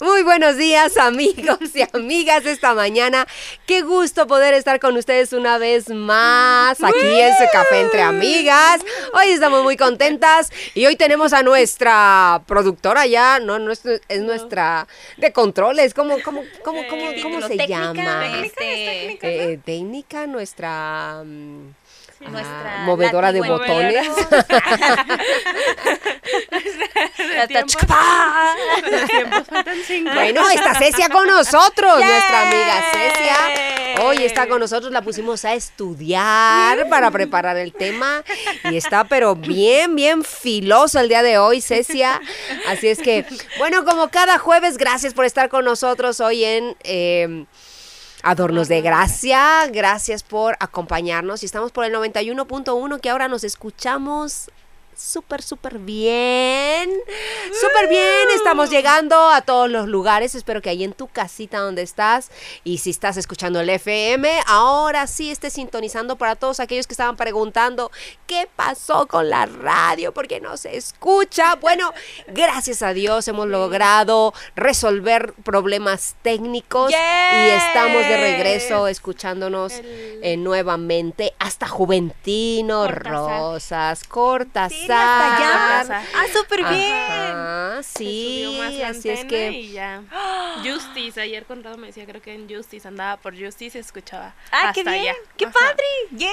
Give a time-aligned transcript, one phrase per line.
[0.00, 3.26] Muy buenos días amigos y amigas esta mañana.
[3.66, 8.80] Qué gusto poder estar con ustedes una vez más aquí en ese café entre amigas.
[9.12, 13.82] Hoy estamos muy contentas y hoy tenemos a nuestra productora ya, no, no es,
[14.20, 18.44] nuestra de controles, ¿cómo, cómo, cómo, cómo, cómo se llama?
[18.44, 21.24] Este, eh, técnica, nuestra...
[21.24, 21.70] mm,
[22.20, 24.06] nuestra Ah, movedora de botones.
[30.14, 34.04] Bueno, está Cecia con nosotros, nuestra amiga Cecia.
[34.04, 38.22] Hoy está con nosotros, la pusimos a estudiar para preparar el tema
[38.70, 42.20] y está pero bien, bien filoso el día de hoy, Cecia.
[42.68, 43.24] Así es que,
[43.58, 46.76] bueno, como cada jueves, gracias por estar con nosotros hoy en...
[46.84, 47.44] eh,
[48.22, 51.42] Adornos de Gracia, gracias por acompañarnos.
[51.42, 54.50] Y estamos por el 91.1 que ahora nos escuchamos
[54.98, 56.90] súper, súper bien.
[57.60, 58.28] Súper bien.
[58.34, 60.34] Estamos llegando a todos los lugares.
[60.34, 62.30] Espero que ahí en tu casita donde estás
[62.64, 67.16] y si estás escuchando el FM, ahora sí estés sintonizando para todos aquellos que estaban
[67.16, 67.90] preguntando
[68.26, 71.54] qué pasó con la radio, porque no se escucha.
[71.56, 71.92] Bueno,
[72.26, 81.34] gracias a Dios hemos logrado resolver problemas técnicos y estamos de regreso escuchándonos eh, nuevamente
[81.38, 83.40] hasta Juventino, Cortázar.
[83.40, 84.87] Rosas, Cortázar.
[84.94, 85.52] Hasta allá.
[85.52, 86.06] Cortázar.
[86.14, 86.94] Ah, súper bien.
[87.34, 90.02] Ajá, sí, subió más la así es que y ya.
[90.64, 94.34] Justice, ayer Conrado me decía, creo que en Justice andaba por Justice y escuchaba.
[94.50, 94.94] Ah, hasta qué bien.
[94.94, 95.14] allá.
[95.36, 95.54] Qué Ajá.
[95.58, 95.84] padre.
[96.12, 96.30] ¡Yay!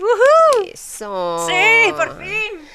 [0.00, 0.70] ¡Woohoo!
[0.72, 1.46] eso.
[1.48, 2.68] Sí, por fin.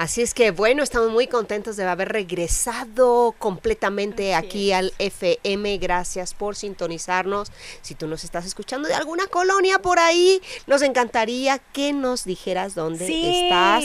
[0.00, 5.76] Así es que bueno, estamos muy contentos de haber regresado completamente Así aquí al FM.
[5.76, 7.52] Gracias por sintonizarnos.
[7.82, 12.74] Si tú nos estás escuchando de alguna colonia por ahí, nos encantaría que nos dijeras
[12.74, 13.42] dónde Sí.
[13.44, 13.84] estás.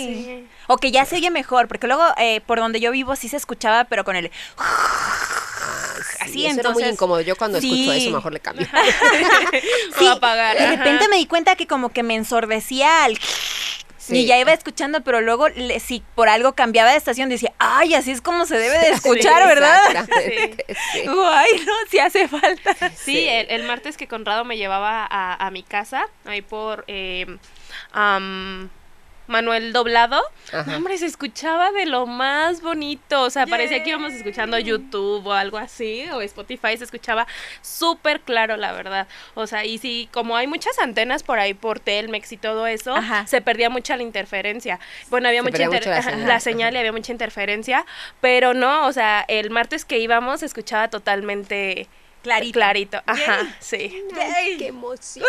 [0.68, 3.36] O que ya se oye mejor, porque luego eh, por donde yo vivo sí se
[3.36, 4.32] escuchaba, pero con el...
[6.22, 6.94] Así, Sí, eso era muy entonces...
[6.94, 7.20] incómodo.
[7.20, 8.66] Yo cuando escucho eso mejor le cambio.
[10.00, 13.20] Sí, apagar, de repente me di cuenta que como que me ensordecía al...
[14.07, 14.17] Sí.
[14.19, 17.95] Y ya iba escuchando, pero luego le- si por algo cambiaba de estación decía, ay,
[17.95, 19.79] así es como se debe de escuchar, Sí, ¿verdad?
[20.93, 20.99] sí.
[21.07, 22.75] Ay, no, sí hace falta.
[22.95, 27.25] Sí, el, el martes que Conrado me llevaba a, a mi casa, ahí por eh,
[27.93, 28.69] am,
[29.28, 30.22] Manuel Doblado,
[30.68, 33.24] no, hombre, se escuchaba de lo más bonito.
[33.24, 37.25] O sea, parecía que íbamos escuchando YouTube o algo así, o Spotify, se escuchaba
[37.62, 39.08] súper claro, la verdad.
[39.34, 42.96] O sea, y sí, como hay muchas antenas por ahí, por Telmex y todo eso,
[42.96, 43.25] Ajá.
[43.28, 44.80] se perdía mucha la interferencia.
[45.09, 46.28] Bueno, había Se mucha, inter- mucho la señal.
[46.28, 47.85] la señal y había mucha interferencia,
[48.22, 51.88] pero no, o sea, el martes que íbamos se escuchaba totalmente
[52.25, 52.59] Clarito.
[52.59, 52.97] clarito.
[53.06, 54.03] Ajá, sí.
[54.19, 55.25] Ay, qué emoción.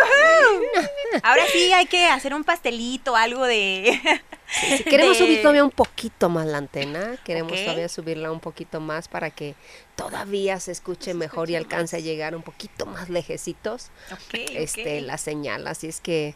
[1.22, 4.00] Ahora sí hay que hacer un pastelito, algo de...
[4.48, 8.80] Si queremos de- subir todavía un poquito más la antena, queremos todavía subirla un poquito
[8.80, 9.56] más para que
[9.96, 13.90] todavía se escuche mejor y alcance a llegar un poquito más lejecitos
[14.54, 15.66] este, la señal.
[15.66, 16.34] Así es que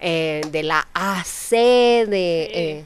[0.01, 2.51] eh, de la AC de...
[2.53, 2.85] eh,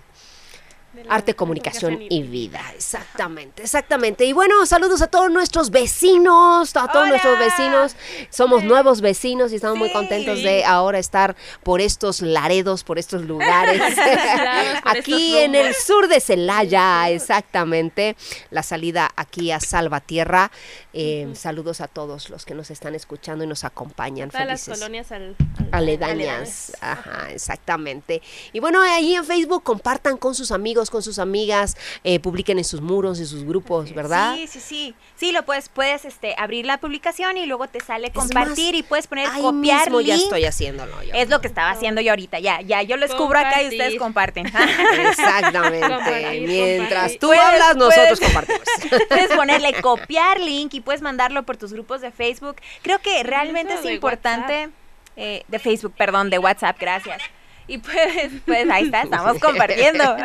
[1.09, 4.25] Arte, comunicación y vida, exactamente, exactamente.
[4.25, 7.09] Y bueno, saludos a todos nuestros vecinos, a todos ¡Hola!
[7.09, 7.97] nuestros vecinos.
[8.31, 13.23] Somos nuevos vecinos y estamos muy contentos de ahora estar por estos laredos, por estos
[13.23, 13.81] lugares.
[14.83, 18.17] por aquí estos en el sur de Celaya, exactamente.
[18.51, 20.51] La salida aquí a Salvatierra.
[20.93, 24.31] Eh, Saludos a todos los que nos están escuchando y nos acompañan.
[24.31, 26.73] Todas las colonias al, al- aledañas.
[26.81, 28.23] Ajá, exactamente.
[28.53, 32.65] Y bueno, ahí en Facebook compartan con sus amigos, con sus amigas, eh, publiquen en
[32.65, 34.35] sus muros, en sus grupos, ¿verdad?
[34.37, 34.95] Sí, sí, sí.
[35.17, 38.83] Sí, lo puedes, puedes este, abrir la publicación y luego te sale compartir más, y
[38.83, 40.25] puedes poner Ahí copiar mismo ya link.
[40.25, 41.15] estoy haciéndolo yo.
[41.15, 42.39] Es lo que estaba haciendo yo ahorita.
[42.41, 44.47] Ya, ya, yo lo descubro acá y ustedes comparten.
[45.09, 45.81] Exactamente.
[45.89, 47.19] Compartir, Mientras compartir.
[47.21, 48.63] tú Puedes- hablas, nosotros puedes- compartimos.
[49.09, 52.57] puedes ponerle copiar link y puedes mandarlo por tus grupos de Facebook.
[52.83, 54.71] Creo que realmente es importante
[55.17, 57.23] eh, de Facebook, perdón, de WhatsApp, gracias.
[57.71, 60.17] Y pues, pues ahí está, estamos compartiendo.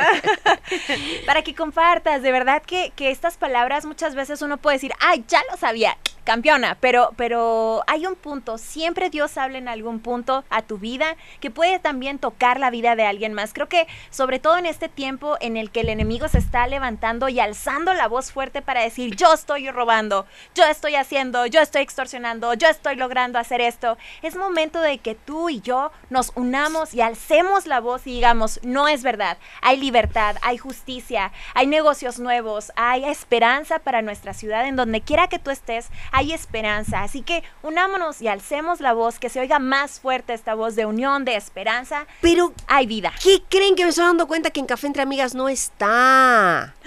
[1.27, 5.23] Para que compartas, de verdad que, que estas palabras muchas veces uno puede decir, ay,
[5.27, 5.95] ya lo sabía,
[6.25, 11.15] campeona, pero, pero hay un punto, siempre Dios habla en algún punto a tu vida
[11.39, 13.53] que puede también tocar la vida de alguien más.
[13.53, 17.29] Creo que sobre todo en este tiempo en el que el enemigo se está levantando
[17.29, 20.25] y alzando la voz fuerte para decir, yo estoy robando,
[20.55, 25.15] yo estoy haciendo, yo estoy extorsionando, yo estoy logrando hacer esto, es momento de que
[25.15, 29.77] tú y yo nos unamos y alcemos la voz y digamos, no es verdad, hay
[29.77, 35.39] libertad, hay justicia, hay negocios nuevos, hay esperanza para nuestra ciudad, en donde quiera que
[35.39, 37.03] tú estés, hay esperanza.
[37.03, 40.85] Así que unámonos y alcemos la voz, que se oiga más fuerte esta voz de
[40.85, 42.07] unión, de esperanza.
[42.21, 43.11] Pero, Hay vida.
[43.21, 46.73] ¿qué creen que me estoy dando cuenta que en Café Entre Amigas no está?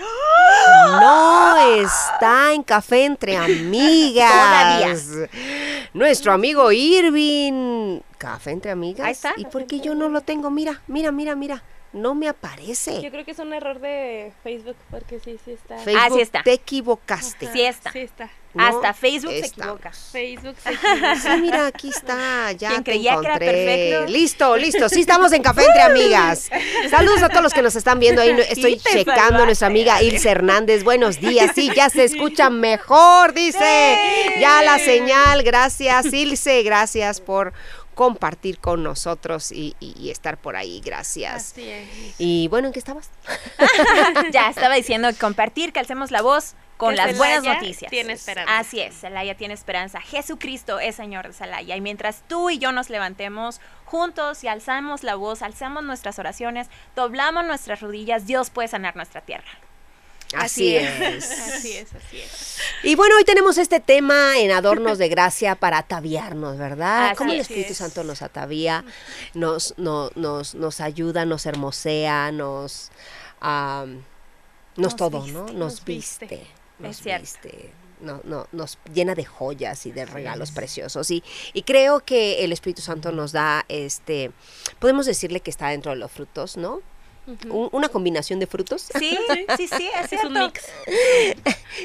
[1.01, 4.31] No está en Café Entre Amigas.
[5.07, 5.29] Todavía.
[5.95, 8.01] Nuestro amigo Irving.
[8.17, 9.07] Café Entre Amigas.
[9.07, 9.33] Ahí está.
[9.37, 10.51] ¿Y por qué yo no lo tengo?
[10.51, 11.63] Mira, mira, mira, mira.
[11.93, 13.01] No me aparece.
[13.03, 15.79] Yo creo que es un error de Facebook porque sí, sí está.
[15.79, 16.43] Facebook, Ah, sí está.
[16.43, 17.47] te equivocaste.
[17.47, 17.93] Ajá, Sí está.
[17.93, 18.31] Sí está.
[18.59, 19.93] No Hasta Facebook se equivoca.
[19.93, 21.17] Facebook se equivoca.
[21.17, 23.47] Sí, mira, aquí está, ya Quien te creía que era encontré.
[23.53, 24.13] perfecto.
[24.13, 26.51] Listo, listo, sí estamos en Café Entre Amigas.
[26.91, 30.29] Saludos a todos los que nos están viendo ahí, estoy checando a nuestra amiga Ilse
[30.31, 33.97] Hernández, buenos días, sí, ya se escucha mejor, dice,
[34.41, 37.53] ya la señal, gracias Ilse, gracias por
[37.95, 41.53] compartir con nosotros y, y- y estar por ahí, gracias.
[41.53, 41.89] Así es.
[42.19, 43.11] Y bueno, ¿en qué estabas?
[44.33, 47.91] ya estaba diciendo compartir, que alcemos la voz con Que las buenas noticias.
[47.91, 48.59] tiene esperanza.
[48.59, 50.01] Así es, Celaya tiene esperanza.
[50.01, 51.77] Jesucristo es Señor de Celaya.
[51.77, 56.69] Y mientras tú y yo nos levantemos juntos y alzamos la voz, alzamos nuestras oraciones,
[56.97, 59.45] doblamos nuestras rodillas, Dios puede sanar nuestra tierra.
[60.37, 61.31] Así, Así es.
[61.49, 62.59] Así es, así es.
[62.83, 67.07] Y bueno, hoy tenemos este tema en Adornos de Gracia para ataviarnos, ¿verdad?
[67.09, 67.49] Así Cómo el es.
[67.49, 68.85] Espíritu Santo nos atavía,
[69.33, 72.91] nos, no- nos, nos ayuda, nos hermosea, nos...
[73.41, 73.89] nos,
[74.77, 75.45] Nos todo, viste, ¿no?
[75.45, 76.27] Nos, nos viste.
[76.27, 76.47] viste.
[76.79, 77.23] Nos Es cierto.
[77.23, 77.71] viste.
[78.01, 81.11] No, no, nos llena de joyas y de regalos preciosos.
[81.11, 84.31] Y, y creo que el Espíritu Santo nos da, este,
[84.79, 86.81] podemos decirle que está dentro de los frutos, ¿no?
[87.51, 88.89] Un- una combinación de frutos.
[88.99, 89.19] Sí,
[89.57, 90.65] sí, sí, es, Es un mix.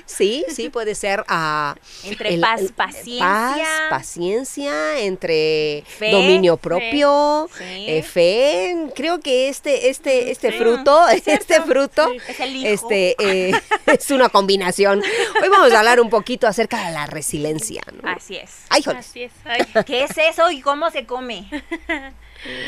[0.05, 3.19] Sí, sí, puede ser ah, Entre el- paz, el- paciencia.
[3.25, 3.59] paz,
[3.89, 7.85] paciencia, entre Fe, dominio fe, propio, sí.
[7.89, 8.75] eh, fe.
[8.95, 12.67] Creo que este, este, este Sí, fruto, es este fruto, Es el hijo.
[12.67, 13.51] este, eh,
[13.87, 15.01] es una combinación.
[15.41, 17.81] Hoy vamos a hablar un poquito acerca de la resiliencia.
[18.01, 18.09] ¿no?
[18.09, 18.51] Así es.
[18.69, 18.99] Ay, joder.
[18.99, 19.31] Así es.
[19.45, 19.61] Ay.
[19.85, 21.47] ¿Qué es eso y cómo se come?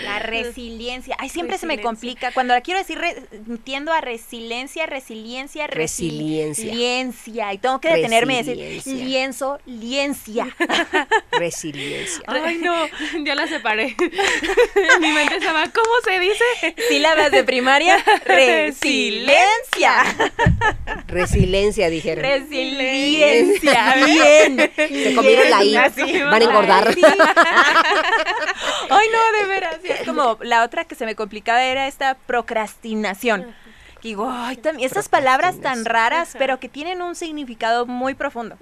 [0.03, 1.15] La resiliencia.
[1.19, 1.83] Ay, siempre se me Resiliencia.
[1.83, 2.31] complica.
[2.31, 6.73] Cuando la quiero decir, re- entiendo a resiliencia, resiliencia, resi- Resiliencia.
[6.73, 7.53] Liencia.
[7.53, 8.93] Y tengo que detenerme y decir, Resiliencia.
[9.05, 10.47] lienzo, liencia.
[11.31, 12.23] Resiliencia.
[12.27, 12.87] Ay, no,
[13.23, 13.95] yo la separé.
[15.01, 16.43] Mi mente estaba, ¿cómo se dice?
[16.89, 20.03] Sílabas de primaria, resiliencia.
[21.07, 22.23] Resiliencia, dijeron.
[22.23, 23.95] Resiliencia.
[24.05, 24.71] Bien.
[24.75, 25.73] Se comieron la I.
[25.75, 26.95] Van a engordar.
[28.89, 29.64] Ay, no, de veras.
[29.83, 33.53] Es como la otra que se me complicaba era esta procrastinación.
[34.01, 36.39] Y Digo, ay, también estas palabras tan raras, Ajá.
[36.39, 38.55] pero que tienen un significado muy profundo.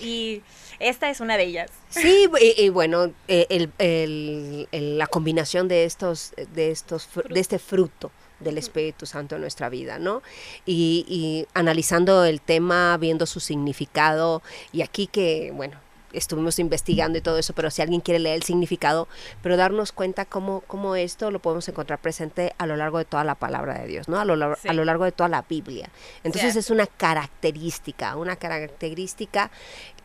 [0.00, 0.42] Y
[0.78, 1.70] esta es una de ellas.
[1.90, 7.40] Sí, y, y bueno, eh, el- el- el- la combinación de estos, de estos, de
[7.40, 8.10] este fruto,
[8.40, 10.22] del Espíritu Santo en nuestra vida, ¿no?
[10.66, 15.76] Y, y analizando el tema, viendo su significado, y aquí que, bueno,
[16.12, 19.08] estuvimos investigando y todo eso, pero si alguien quiere leer el significado,
[19.42, 23.24] pero darnos cuenta cómo, cómo esto lo podemos encontrar presente a lo largo de toda
[23.24, 24.18] la palabra de Dios, ¿no?
[24.18, 24.68] A lo, Sí.
[24.68, 25.90] a lo largo de toda la Biblia.
[26.24, 29.50] Entonces es una característica, una característica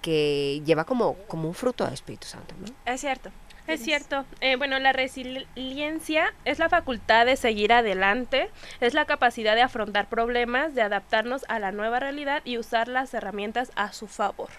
[0.01, 2.65] que lleva como, como un fruto del Espíritu Santo, ¿no?
[2.91, 3.29] Es cierto.
[3.67, 4.25] Es cierto.
[4.41, 8.49] Eh, bueno, la resiliencia es la facultad de seguir adelante,
[8.81, 13.13] es la capacidad de afrontar problemas, de adaptarnos a la nueva realidad y usar las
[13.13, 14.49] herramientas a su favor.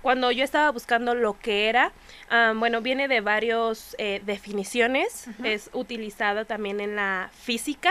[0.00, 1.92] Cuando yo estaba buscando lo que era,
[2.30, 7.90] ah, bueno, viene de varias definiciones, es utilizado también en la física,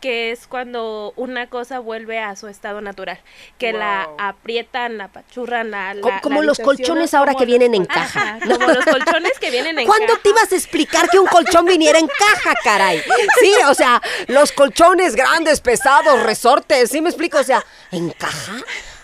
[0.00, 3.18] que es cuando una cosa vuelve a su estado natural,
[3.58, 5.94] que la aprietan, la apachurran, la...
[5.94, 8.36] la- Co- como la los colchones ahora que vienen en caja.
[8.36, 11.66] Ajá, como los colchones que vienen en ¿Cuándo te ibas a explicar que un colchón
[11.66, 13.02] viniera en caja, caray?
[13.40, 17.38] Sí, o sea, los colchones grandes, pesados, resortes, ¿sí me explico?
[17.38, 18.54] O sea, ¿en caja?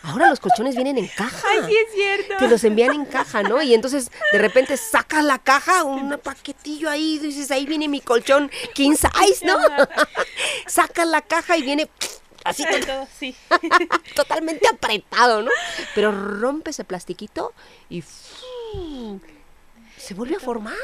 [0.04, 1.46] Ahora los colchones vienen en caja.
[1.50, 2.36] Ay, sí es cierto.
[2.38, 3.60] Te los envían en caja, ¿no?
[3.60, 8.50] Y entonces de repente sacas la caja, un paquetillo ahí, dices, ahí viene mi colchón
[8.72, 9.58] king size, ¿no?
[10.66, 11.90] Sacas la caja y viene
[12.44, 13.36] así todo, sí.
[14.14, 15.50] totalmente apretado, ¿no?
[15.94, 17.52] Pero rompe ese plastiquito
[17.90, 18.02] y.
[20.06, 20.74] se vuelve a formar.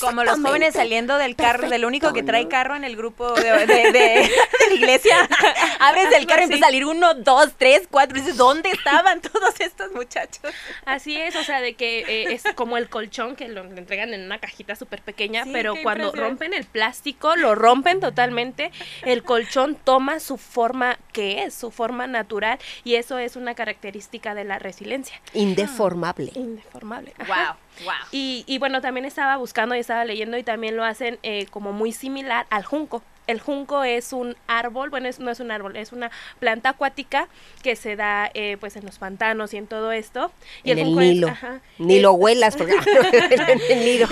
[0.00, 3.50] Como los jóvenes saliendo del carro, del único que trae carro en el grupo de,
[3.66, 4.30] de- de- de
[4.68, 5.16] la iglesia.
[5.80, 8.16] Abres el carro y empieza a salir uno, dos, tres, cuatro.
[8.18, 10.52] Y dices, ¿dónde estaban todos estos muchachos?
[10.84, 14.24] Así es, o sea, de que eh, es como el colchón que lo entregan en
[14.24, 18.70] una cajita súper pequeña, Sí, pero cuando rompen el plástico, lo rompen totalmente,
[19.06, 24.34] el colchón toma su forma que es, su forma natural, y eso es una característica
[24.34, 25.18] de la resiliencia.
[25.32, 26.30] Indeformable.
[26.34, 27.14] Indeformable.
[27.18, 27.52] ajá.
[27.52, 27.92] Wow, wow.
[28.12, 31.72] Y, y bueno, también estaba buscando y estaba leyendo y también lo hacen eh, como
[31.72, 33.02] muy similar al junco.
[33.26, 37.28] El junco es un árbol, bueno, es- no es un árbol, es una planta acuática
[37.62, 40.32] que se da eh, pues en los pantanos y en todo esto.
[40.64, 41.28] Y en el junco es- Nilo.
[41.28, 42.72] ajá, Ni es- lo huelas porque
[43.12, 44.08] en el Nilo.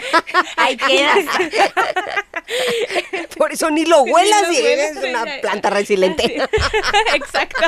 [0.56, 1.24] Ahí quedas.
[3.38, 6.42] Por eso ni lo huelas lo y huelas, eres una planta resiliente.
[7.14, 7.62] Exacto.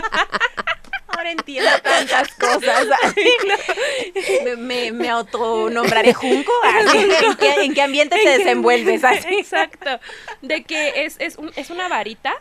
[1.17, 2.87] Ahora entiendo tantas cosas.
[4.45, 6.53] Me, me, me autonombraré junco.
[6.95, 9.05] ¿En qué, en qué ambiente te desenvuelves?
[9.05, 9.27] Así.
[9.35, 10.01] Exacto.
[10.43, 12.35] De que es, es, un- es una varita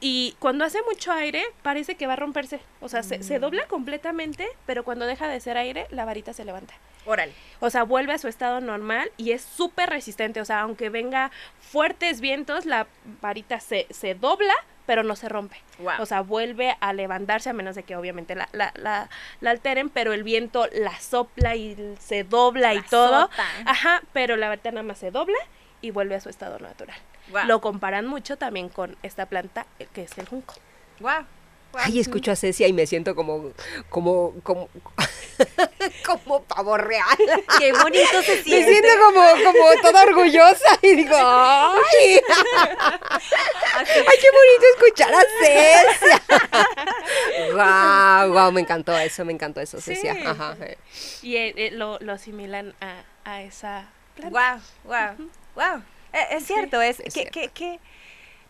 [0.00, 2.60] y cuando hace mucho aire parece que va a romperse.
[2.80, 6.44] O sea, se, se dobla completamente, pero cuando deja de ser aire, la varita se
[6.44, 6.74] levanta.
[7.06, 7.32] Órale.
[7.60, 10.40] O sea, vuelve a su estado normal y es súper resistente.
[10.40, 12.86] O sea, aunque venga fuertes vientos, la
[13.20, 14.54] varita se, se dobla,
[14.86, 15.56] pero no se rompe.
[15.78, 15.94] Wow.
[16.00, 19.08] O sea, vuelve a levantarse a menos de que obviamente la, la, la,
[19.40, 23.30] la alteren, pero el viento la sopla y se dobla y todo.
[23.64, 25.38] Ajá, pero la varita nada más se dobla
[25.80, 26.96] y vuelve a su estado natural.
[27.30, 27.44] Wow.
[27.46, 30.54] Lo comparan mucho también con esta planta eh, que es el junco.
[31.00, 31.10] Wow.
[31.72, 31.82] wow.
[31.84, 33.52] Ay, escucho a Cecia y me siento como,
[33.90, 34.68] como, como,
[36.06, 37.04] como pavo real.
[37.58, 38.72] Qué bonito se Me siente.
[38.72, 42.20] siento como, como toda orgullosa y digo, ay,
[43.74, 43.86] ay,
[44.20, 46.22] qué bonito escuchar a Cecia.
[47.52, 50.14] Guau, guau, me encantó eso, me encantó eso, Cecia.
[50.14, 50.22] Sí.
[50.24, 50.56] Ajá.
[50.60, 50.78] eh.
[51.22, 54.60] Y eh, lo, lo asimilan a, a esa planta.
[54.84, 55.82] Wow, wow, wow.
[56.12, 57.32] Eh, Es cierto, es, es que, cierto.
[57.32, 57.80] que, que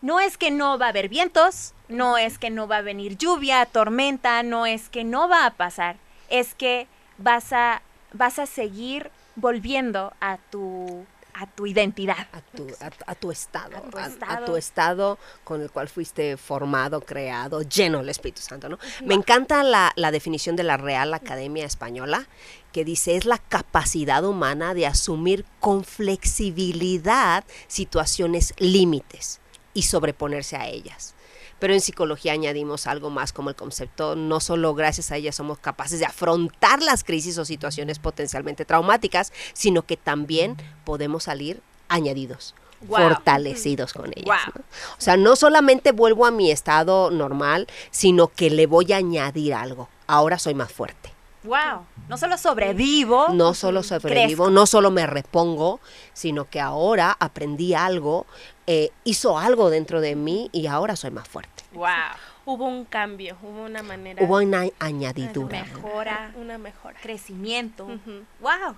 [0.01, 3.17] no es que no va a haber vientos, no es que no va a venir
[3.17, 5.97] lluvia, tormenta, no es que no va a pasar,
[6.29, 6.87] es que
[7.17, 7.81] vas a,
[8.13, 11.05] vas a seguir volviendo a tu,
[11.39, 12.27] a tu identidad.
[12.33, 14.45] A tu, a, a tu estado, A tu a, a estado.
[14.45, 18.77] tu estado con el cual fuiste formado, creado, lleno del Espíritu Santo, ¿no?
[19.05, 22.27] Me encanta la, la definición de la Real Academia Española,
[22.73, 29.39] que dice es la capacidad humana de asumir con flexibilidad situaciones límites
[29.73, 31.15] y sobreponerse a ellas.
[31.59, 35.59] Pero en psicología añadimos algo más como el concepto, no solo gracias a ellas somos
[35.59, 42.55] capaces de afrontar las crisis o situaciones potencialmente traumáticas, sino que también podemos salir añadidos,
[42.87, 44.39] fortalecidos con ellas.
[44.97, 49.53] O sea, no solamente vuelvo a mi estado normal, sino que le voy a añadir
[49.53, 49.89] algo.
[50.07, 51.08] Ahora soy más fuerte.
[51.43, 51.85] Wow.
[52.07, 53.29] No solo sobrevivo.
[53.29, 54.49] No solo sobrevivo, crezco.
[54.49, 55.79] no solo me repongo,
[56.13, 58.25] sino que ahora aprendí algo,
[58.67, 61.63] eh, hizo algo dentro de mí y ahora soy más fuerte.
[61.73, 61.87] Wow.
[62.45, 64.23] Hubo un cambio, hubo una manera.
[64.23, 65.59] Hubo una añadidura.
[65.65, 65.75] ¿no?
[65.75, 66.99] Mejora, una mejora.
[66.99, 67.85] crecimiento.
[67.85, 68.75] Wow.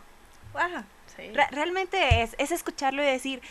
[0.54, 0.84] Wow.
[1.16, 1.32] sí.
[1.34, 3.42] Re- realmente es, es escucharlo y decir,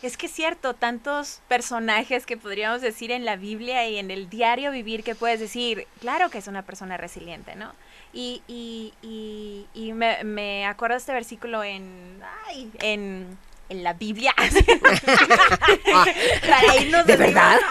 [0.00, 4.28] es que es cierto, tantos personajes que podríamos decir en la Biblia y en el
[4.30, 7.72] diario vivir que puedes decir, claro que es una persona resiliente, ¿no?
[8.12, 13.38] Y, y, y, y me, me acuerdo de este versículo en, ay, en,
[13.72, 14.32] en la Biblia.
[15.94, 16.06] Ah,
[16.48, 17.58] Para irnos ¿De verdad?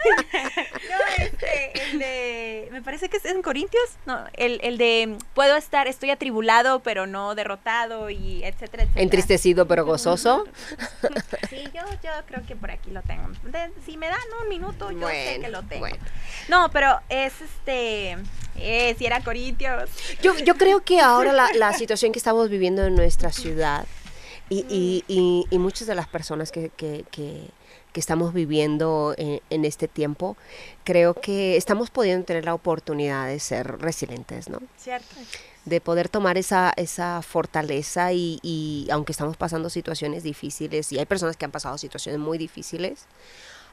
[0.00, 5.56] No, este, el de, me parece que es en Corintios, no, el, el de puedo
[5.56, 9.02] estar, estoy atribulado, pero no derrotado y etcétera, etcétera.
[9.02, 10.44] Entristecido pero gozoso.
[11.50, 13.28] Sí, yo, yo creo que por aquí lo tengo.
[13.44, 15.80] De- si me dan un minuto, yo sé que lo tengo.
[15.80, 15.96] bueno.
[16.48, 18.16] No, pero es este,
[18.56, 19.90] eh, si era Corintios.
[20.22, 23.84] Yo, yo creo que ahora la, la situación que estamos viviendo en nuestra ciudad
[24.50, 27.48] y, y- y- y muchas de las personas que, que- que-
[27.92, 30.36] que estamos viviendo en, en este tiempo,
[30.84, 34.60] creo que estamos pudiendo tener la oportunidad de ser resilientes, ¿no?
[34.76, 35.16] Cierto.
[35.64, 41.04] de poder tomar esa, esa fortaleza y, y aunque estamos pasando situaciones difíciles y hay
[41.04, 43.06] personas que han pasado situaciones muy difíciles,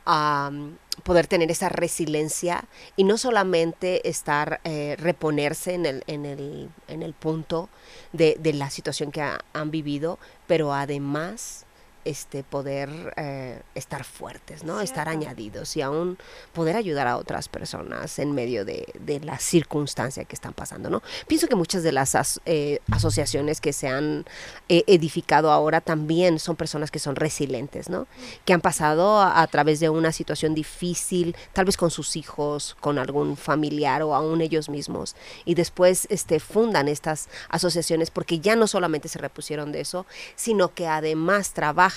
[0.07, 6.69] am, poder tener esa resiliencia y no solamente estar, eh, reponerse en el, en el,
[6.87, 7.69] en el punto
[8.13, 11.66] de, de la situación que ha- han vivido, pero además
[12.09, 14.81] este poder eh, estar fuertes, ¿no?
[14.81, 16.17] Estar añadidos y aún
[16.53, 21.01] poder ayudar a otras personas en medio de, de la circunstancia que están pasando, ¿no?
[21.27, 24.25] Pienso que muchas de las as- eh, asociaciones que se han
[24.69, 28.07] eh, edificado ahora también son personas que son resilientes, ¿no?
[28.45, 32.75] Que han pasado a, a través de una situación difícil, tal vez con sus hijos,
[32.79, 38.55] con algún familiar o aún ellos mismos, y después este, fundan estas asociaciones porque ya
[38.55, 41.96] no solamente se repusieron de eso, sino que además trabajan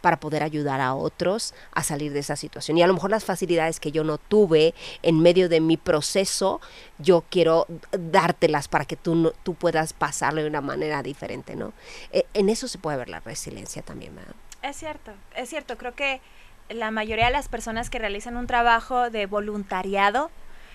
[0.00, 2.78] para poder ayudar a otros a salir de esa situación.
[2.78, 6.60] Y a lo mejor las facilidades que yo no tuve en medio de mi proceso,
[6.98, 11.72] yo quiero dártelas para que tú, no- tú puedas pasarlo de una manera diferente, ¿no?
[12.12, 14.10] Eh, en eso se puede ver la resiliencia también.
[14.62, 15.76] Es cierto, es cierto.
[15.78, 16.20] Creo que
[16.68, 20.30] la mayoría de las personas que realizan un trabajo de voluntariado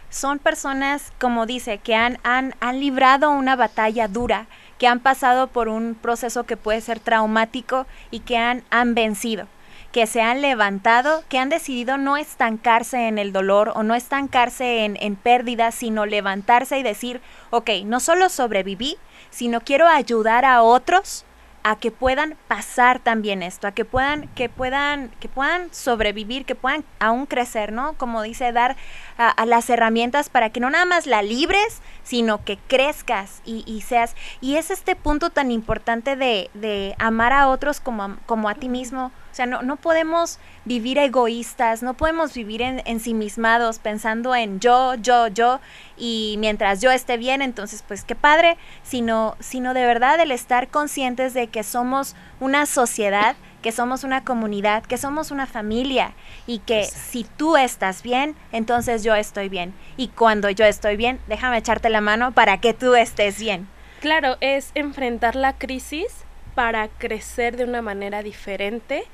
[0.10, 5.48] son personas, como dice, que han, han, han librado una batalla dura, que han pasado
[5.48, 9.48] por un proceso que puede ser traumático y que han, han vencido,
[9.92, 14.86] que se han levantado, que han decidido no estancarse en el dolor o no estancarse
[14.86, 18.98] en, en pérdidas, sino levantarse y decir, ok, no solo sobreviví,
[19.30, 21.26] sino quiero ayudar a otros
[21.66, 26.54] a que puedan pasar también esto, a que puedan, que puedan, que puedan sobrevivir, que
[26.54, 27.94] puedan aún crecer, ¿no?
[27.94, 28.76] Como dice, dar
[29.18, 33.82] a, las herramientas para que no nada más la libres, sino que crezcas y, y
[33.82, 34.16] seas.
[34.42, 38.70] Y es este punto tan importante de, de amar a otros como como a ti
[38.70, 39.12] mismo.
[39.32, 44.96] O sea, no, no podemos vivir egoístas, no podemos vivir en, ensimismados pensando en yo,
[44.96, 45.60] yo, yo,
[45.98, 50.70] y mientras yo esté bien, entonces pues qué padre, sino, sino de verdad el estar
[50.70, 56.14] conscientes de que somos una sociedad, que somos una comunidad, que somos una familia
[56.46, 59.74] y que si tú estás bien, entonces yo estoy bien.
[59.98, 63.68] Y cuando yo estoy bien, déjame echarte la mano para que tú estés bien.
[64.02, 69.06] Claro, es enfrentar la crisis para crecer de una manera diferente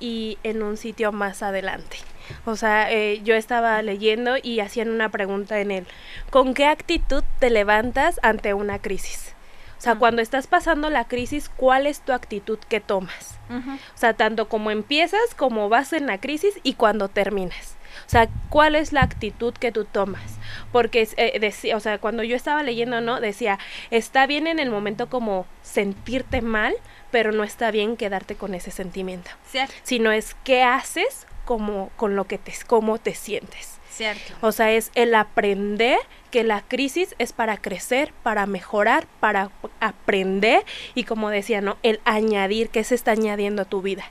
[0.00, 1.98] y en un sitio más adelante.
[2.46, 5.86] O sea, eh, yo estaba leyendo y hacían una pregunta en él.
[6.30, 9.36] ¿Con qué actitud te levantas ante una crisis?
[9.80, 13.38] O sea, cuando estás pasando la crisis, ¿cuál es tu actitud que tomas?
[13.48, 17.76] O sea, tanto como empiezas, como vas en la crisis y cuando terminas.
[18.06, 20.36] O sea, ¿cuál es la actitud que tú tomas?
[20.70, 23.20] Porque, eh, decía, o sea, cuando yo estaba leyendo, ¿no?
[23.20, 23.58] Decía,
[23.90, 26.74] está bien en el momento como sentirte mal,
[27.10, 29.30] pero no está bien quedarte con ese sentimiento.
[29.46, 33.79] Cierto, Sino es qué haces como con lo que te, cómo te sientes.
[34.00, 34.32] Cierto.
[34.40, 35.98] O sea, es el aprender
[36.30, 41.76] que la crisis es para crecer, para mejorar, para aprender y como decía, ¿no?
[41.82, 44.04] El añadir, ¿qué se está añadiendo a tu vida?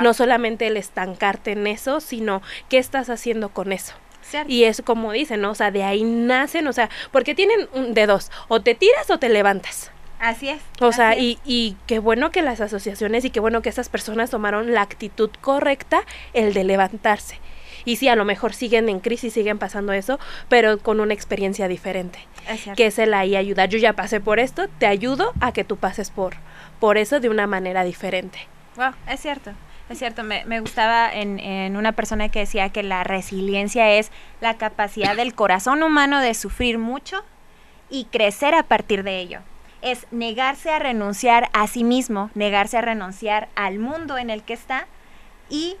[0.00, 3.94] No solamente el estancarte en eso, sino qué estás haciendo con eso.
[4.22, 4.50] Cierto.
[4.50, 5.50] Y es como dicen, ¿no?
[5.50, 9.10] O sea, de ahí nacen, o sea, porque tienen un de dos, o te tiras
[9.10, 9.90] o te levantas.
[10.20, 10.62] Así es.
[10.80, 11.38] O sea, así es.
[11.44, 14.80] y, y qué bueno que las asociaciones y qué bueno que esas personas tomaron la
[14.80, 17.38] actitud correcta, el de levantarse.
[17.84, 20.18] Y sí, a lo mejor siguen en crisis, siguen pasando eso,
[20.48, 22.18] pero con una experiencia diferente,
[22.48, 23.68] Es que es el ahí ayudar.
[23.68, 26.34] Yo ya pasé por esto, te ayudo a que tú pases por,
[26.80, 28.38] por eso de una manera diferente.
[28.76, 29.52] Wow, es cierto.
[29.90, 34.10] Es cierto, me, me gustaba en, en una persona que decía que la resiliencia es
[34.40, 37.22] la capacidad del corazón humano de sufrir mucho
[37.90, 39.40] y crecer a partir de ello.
[39.82, 44.54] Es negarse a renunciar a sí mismo, negarse a renunciar al mundo en el que
[44.54, 44.86] está
[45.50, 45.76] y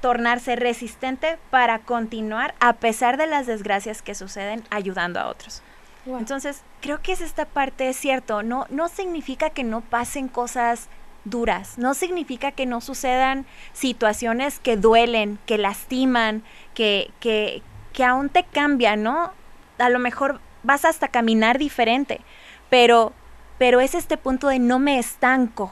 [0.00, 5.62] tornarse resistente para continuar a pesar de las desgracias que suceden ayudando a otros.
[6.06, 10.88] Entonces, creo que es esta parte, es cierto, no, no significa que no pasen cosas
[11.24, 16.42] duras, no significa que no sucedan situaciones que duelen, que lastiman,
[16.74, 19.32] que, que, que aún te cambian, ¿no?
[19.78, 22.22] A lo mejor vas hasta caminar diferente,
[22.70, 23.12] pero
[23.60, 25.70] pero es este punto de no me estanco.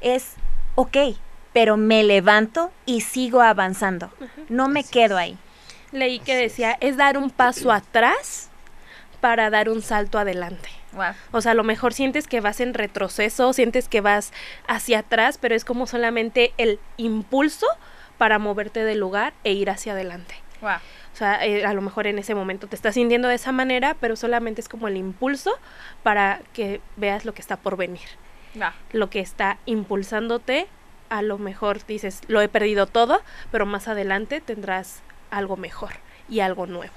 [0.00, 0.32] Es,
[0.74, 0.96] ok,
[1.54, 4.10] pero me levanto y sigo avanzando.
[4.50, 5.38] No me quedo ahí.
[5.92, 8.50] Leí que decía, es dar un paso atrás
[9.20, 10.68] para dar un salto adelante.
[11.32, 14.32] O sea, a lo mejor sientes que vas en retroceso, sientes que vas
[14.66, 17.66] hacia atrás, pero es como solamente el impulso
[18.18, 20.34] para moverte del lugar e ir hacia adelante.
[21.12, 23.96] O sea, eh, a lo mejor en ese momento te estás sintiendo de esa manera,
[24.00, 25.52] pero solamente es como el impulso
[26.02, 28.08] para que veas lo que está por venir.
[28.92, 30.68] Lo que está impulsándote,
[31.08, 35.92] a lo mejor dices, lo he perdido todo, pero más adelante tendrás algo mejor
[36.28, 36.94] y algo nuevo.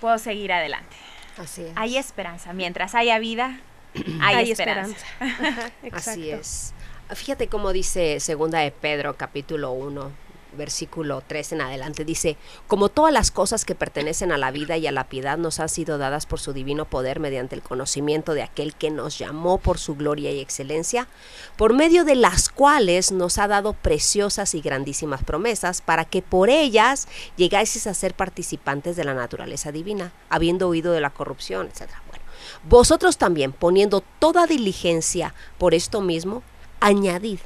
[0.00, 0.96] Puedo seguir adelante.
[1.36, 1.72] Así es.
[1.76, 2.52] Hay esperanza.
[2.52, 3.60] Mientras haya vida,
[4.20, 5.06] hay, esperanza.
[5.92, 6.74] Así es.
[7.14, 10.12] Fíjate cómo dice segunda de Pedro, capítulo 1,
[10.52, 12.36] versículo 3 en adelante, dice,
[12.66, 15.68] como todas las cosas que pertenecen a la vida y a la piedad nos han
[15.68, 19.78] sido dadas por su divino poder mediante el conocimiento de aquel que nos llamó por
[19.78, 21.08] su gloria y excelencia,
[21.56, 26.50] por medio de las cuales nos ha dado preciosas y grandísimas promesas, para que por
[26.50, 31.90] ellas llegáis a ser participantes de la naturaleza divina, habiendo huido de la corrupción, etc.
[32.08, 32.24] Bueno,
[32.68, 36.42] vosotros también, poniendo toda diligencia por esto mismo,
[36.80, 37.38] añadid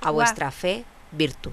[0.00, 1.52] a vuestra fe virtud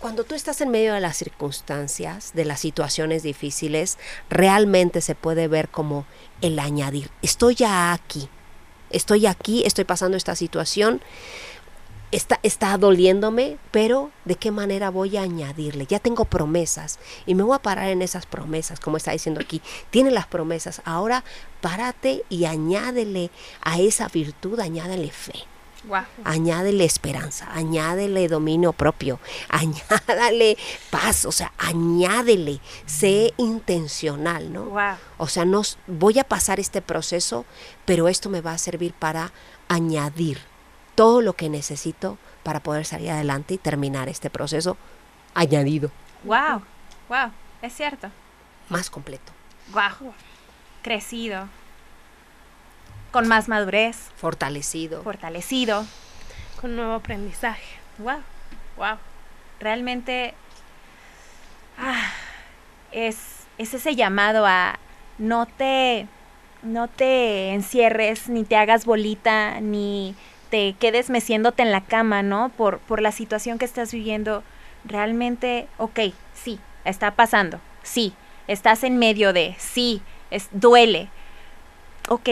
[0.00, 3.98] cuando tú estás en medio de las circunstancias, de las situaciones difíciles,
[4.30, 6.06] realmente se puede ver como
[6.40, 7.10] el añadir.
[7.20, 8.28] Estoy ya aquí,
[8.88, 11.02] estoy aquí, estoy pasando esta situación,
[12.12, 15.84] está, está doliéndome, pero ¿de qué manera voy a añadirle?
[15.86, 19.60] Ya tengo promesas y me voy a parar en esas promesas, como está diciendo aquí.
[19.90, 21.24] Tiene las promesas, ahora
[21.60, 25.44] párate y añádele a esa virtud, añádele fe.
[26.24, 30.58] Añádele esperanza, añádele dominio propio, añádale
[30.90, 34.70] paz, o sea, añádele, sé intencional, ¿no?
[35.16, 37.46] O sea, no voy a pasar este proceso,
[37.86, 39.32] pero esto me va a servir para
[39.68, 40.40] añadir
[40.94, 44.76] todo lo que necesito para poder salir adelante y terminar este proceso
[45.34, 45.90] añadido.
[46.24, 46.62] Wow,
[47.08, 47.30] wow,
[47.62, 48.10] es cierto.
[48.68, 49.32] Más completo.
[49.72, 50.12] Wow,
[50.82, 51.48] crecido
[53.10, 53.96] con más madurez.
[54.16, 55.02] Fortalecido.
[55.02, 55.84] Fortalecido.
[56.60, 57.64] Con nuevo aprendizaje.
[57.98, 58.22] Wow,
[58.76, 58.96] wow.
[59.58, 60.34] Realmente
[61.78, 62.12] ah,
[62.92, 63.18] es,
[63.58, 64.78] es ese llamado a
[65.18, 66.06] no te,
[66.62, 70.14] no te encierres, ni te hagas bolita, ni
[70.50, 72.50] te quedes meciéndote en la cama, ¿no?
[72.50, 74.42] Por, por la situación que estás viviendo.
[74.84, 76.00] Realmente, ok,
[76.34, 78.14] sí, está pasando, sí,
[78.48, 81.10] estás en medio de, sí, es, duele.
[82.08, 82.30] Ok,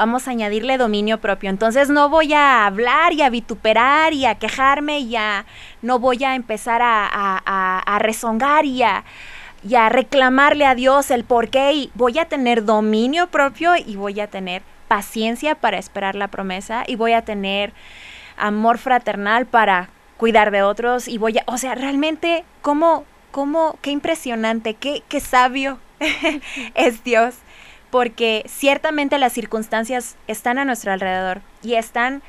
[0.00, 1.50] vamos a añadirle dominio propio.
[1.50, 5.44] Entonces no voy a hablar y a vituperar y a quejarme y a,
[5.82, 9.04] no voy a empezar a, a, rezongar y a,
[9.62, 13.96] y a reclamarle a Dios el por qué y voy a tener dominio propio y
[13.96, 17.74] voy a tener paciencia para esperar la promesa y voy a tener
[18.38, 23.90] amor fraternal para cuidar de otros y voy a, o sea, realmente, ¿cómo, cómo, qué
[23.90, 25.78] impresionante, qué, qué sabio
[26.74, 27.34] es Dios
[27.90, 32.22] porque ciertamente las circunstancias están a nuestro alrededor y están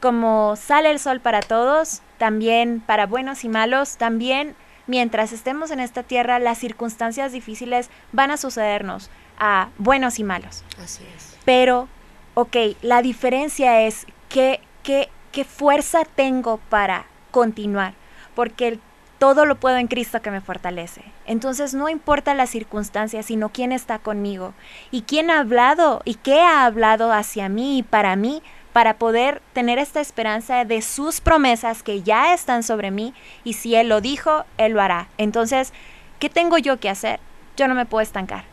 [0.00, 4.54] como sale el sol para todos, también para buenos y malos, también
[4.86, 10.64] mientras estemos en esta tierra, las circunstancias difíciles van a sucedernos a buenos y malos.
[10.82, 11.36] Así es.
[11.44, 11.88] Pero,
[12.34, 17.94] ok, la diferencia es qué, qué, qué fuerza tengo para continuar,
[18.34, 18.80] porque el
[19.18, 21.02] todo lo puedo en Cristo que me fortalece.
[21.26, 24.54] Entonces no importa las circunstancias, sino quién está conmigo
[24.90, 29.42] y quién ha hablado y qué ha hablado hacia mí y para mí para poder
[29.54, 34.00] tener esta esperanza de sus promesas que ya están sobre mí y si Él lo
[34.00, 35.08] dijo, Él lo hará.
[35.18, 35.72] Entonces,
[36.20, 37.18] ¿qué tengo yo que hacer?
[37.56, 38.44] Yo no me puedo estancar.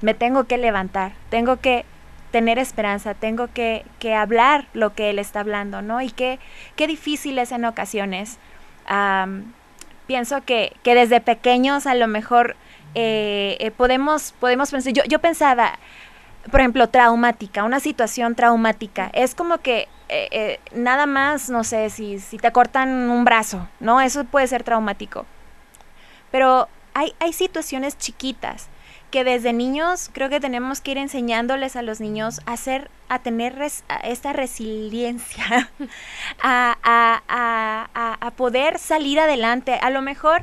[0.00, 1.84] Me tengo que levantar, tengo que
[2.30, 6.00] tener esperanza, tengo que, que hablar lo que Él está hablando, ¿no?
[6.00, 6.38] Y qué,
[6.74, 8.38] qué difícil es en ocasiones
[10.06, 12.56] pienso que, que desde pequeños a lo mejor
[12.94, 15.78] eh, eh, podemos, podemos pensar, yo, yo pensaba,
[16.50, 22.18] por ejemplo, traumática, una situación traumática, es como que eh, nada más, no sé, si,
[22.18, 24.00] si te cortan un brazo, ¿no?
[24.00, 25.24] Eso puede ser traumático.
[26.30, 28.68] Pero hay, hay situaciones chiquitas
[29.12, 33.20] que desde niños creo que tenemos que ir enseñándoles a los niños a hacer, a
[33.20, 33.56] tener
[34.02, 35.70] esta resiliencia,
[36.42, 39.74] a, poder salir adelante.
[39.80, 40.42] A lo mejor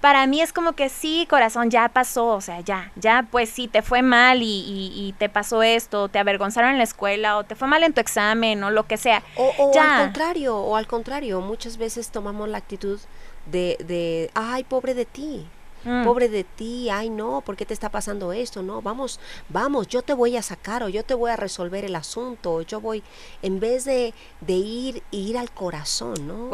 [0.00, 3.66] para mí es como que sí, corazón, ya pasó, o sea, ya, ya, pues sí,
[3.68, 7.44] te fue mal y, y- y te pasó esto, te avergonzaron en la escuela o
[7.44, 9.22] te fue mal en tu examen o lo que sea.
[9.36, 9.96] O, o Ya.
[9.98, 13.00] al contrario, o al contrario, muchas veces tomamos la actitud
[13.46, 15.46] de, de ay, pobre de ti.
[15.84, 16.04] Mm.
[16.04, 18.62] Pobre de ti, ay no, ¿por qué te está pasando esto?
[18.62, 21.94] No, vamos, vamos, yo te voy a sacar o yo te voy a resolver el
[21.94, 23.04] asunto, o yo voy,
[23.42, 26.48] en vez de, de ir, ir al corazón, ¿no?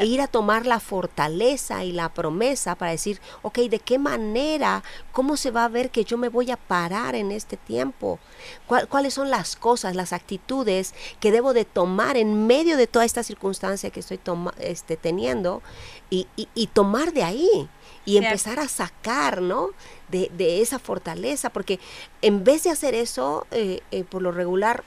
[0.00, 4.82] E ir a tomar la fortaleza y la promesa para decir, ok, ¿de qué manera,
[5.12, 8.18] cómo se va a ver que yo me voy a parar en este tiempo?
[8.66, 13.04] ¿Cuál- ¿Cuáles son las cosas, las actitudes que debo de tomar en medio de toda
[13.04, 15.62] esta circunstancia que estoy toma- este, teniendo
[16.10, 17.68] y, y- y tomar de ahí?
[18.04, 18.28] Y Cierto.
[18.28, 19.70] empezar a sacar, ¿no?
[20.08, 21.78] De, de esa fortaleza, porque
[22.20, 24.84] en vez de hacer eso, eh, eh, por lo regular,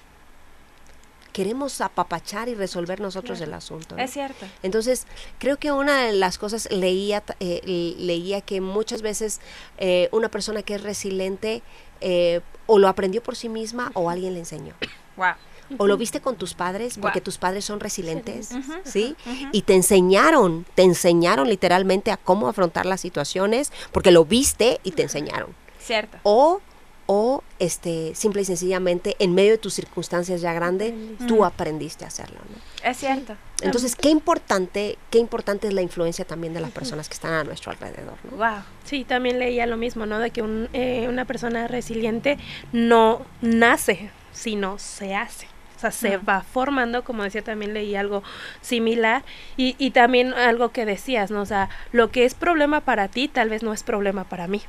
[1.36, 3.98] queremos apapachar y resolver nosotros el asunto.
[3.98, 4.02] ¿no?
[4.02, 4.46] Es cierto.
[4.64, 5.06] Entonces,
[5.38, 9.42] creo que una de las cosas leía, eh, leía que muchas veces
[9.78, 11.62] eh, una persona que es resiliente
[12.00, 14.76] eh, o lo aprendió por sí misma o alguien le enseñó.
[15.18, 15.34] Wow.
[15.78, 18.50] O lo viste con tus padres, porque tus padres son resilientes,
[18.84, 19.16] ¿sí?
[19.52, 24.92] Y te enseñaron, te enseñaron literalmente a cómo afrontar las situaciones, porque lo viste y
[24.92, 25.50] te enseñaron.
[25.80, 26.18] Cierto.
[26.24, 26.62] O,
[27.06, 30.94] o este, simple y sencillamente, en medio de tus circunstancias ya grandes,
[31.28, 32.90] tú aprendiste a hacerlo, ¿no?
[32.90, 33.36] Es cierto.
[33.62, 37.44] Entonces, qué importante, qué importante es la influencia también de las personas que están a
[37.44, 38.38] nuestro alrededor, ¿no?
[38.38, 38.64] Wow.
[38.84, 40.20] Sí, también leía lo mismo, ¿no?
[40.20, 42.38] De que un, eh, una persona resiliente
[42.74, 45.48] no nace, sino se hace.
[45.76, 48.24] O sea, se va formando, como decía, también leí algo
[48.62, 49.24] similar.
[49.58, 51.42] Y, y también algo que decías, ¿no?
[51.42, 54.62] O sea, lo que es problema para ti tal vez no es problema para mí.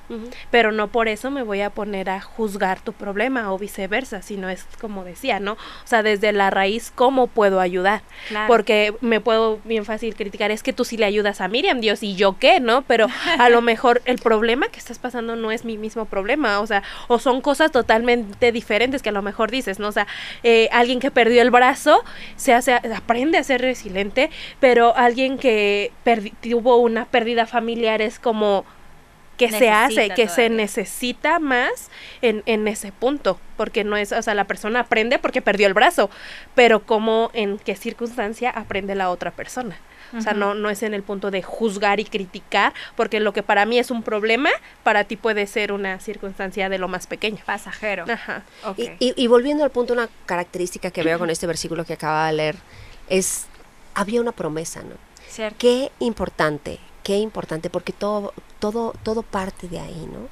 [0.51, 4.49] Pero no por eso me voy a poner a juzgar tu problema o viceversa, sino
[4.49, 5.53] es como decía, ¿no?
[5.53, 8.03] O sea, desde la raíz, ¿cómo puedo ayudar?
[8.29, 8.47] Claro.
[8.49, 12.03] Porque me puedo bien fácil criticar, es que tú sí le ayudas a Miriam, Dios,
[12.03, 12.83] y yo qué, ¿no?
[12.83, 13.07] Pero
[13.39, 16.83] a lo mejor el problema que estás pasando no es mi mismo problema, o sea,
[17.09, 19.89] o son cosas totalmente diferentes que a lo mejor dices, ¿no?
[19.89, 20.07] O sea,
[20.43, 22.03] eh, alguien que perdió el brazo
[22.37, 24.31] se hace, aprende a ser resiliente,
[24.61, 25.93] pero alguien que
[26.43, 28.65] tuvo una pérdida familiar es como
[29.37, 31.91] que se hace, que se necesita más
[32.23, 35.75] en, en ese punto, porque no es, o sea, la persona aprende porque perdió el
[35.75, 36.11] brazo,
[36.55, 39.77] pero como en qué circunstancia aprende la otra persona.
[40.17, 43.43] O sea, no, no es en el punto de juzgar y criticar, porque lo que
[43.43, 44.51] para mí es un problema,
[44.83, 47.39] para ti puede ser una circunstancia de lo más pequeño.
[47.47, 48.05] Pasajero.
[48.11, 48.43] Ajá.
[48.65, 48.79] Ok.
[48.79, 52.27] Y, y- y volviendo al punto, una característica que veo con este versículo que acaba
[52.27, 52.57] de leer
[53.09, 53.47] es,
[53.95, 54.95] había una promesa, ¿no?
[55.29, 55.57] Cierto.
[55.59, 60.29] Qué importante, qué importante, porque todo, todo, todo parte de ahí, ¿no?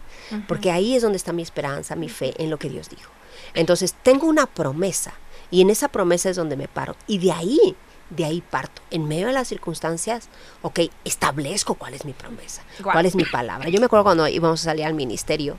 [0.48, 3.10] Porque ahí es donde está mi esperanza, mi fe en lo que Dios dijo.
[3.54, 5.12] Entonces, tengo una promesa
[5.50, 6.96] y en esa promesa es donde me paro.
[7.06, 7.76] Y de ahí,
[8.16, 8.83] de ahí parto.
[8.90, 10.29] En medio de las circunstancias,
[10.62, 13.68] ok, establezco cuál es mi promesa, cuál es mi palabra.
[13.68, 15.57] Yo me acuerdo cuando íbamos a salir al ministerio,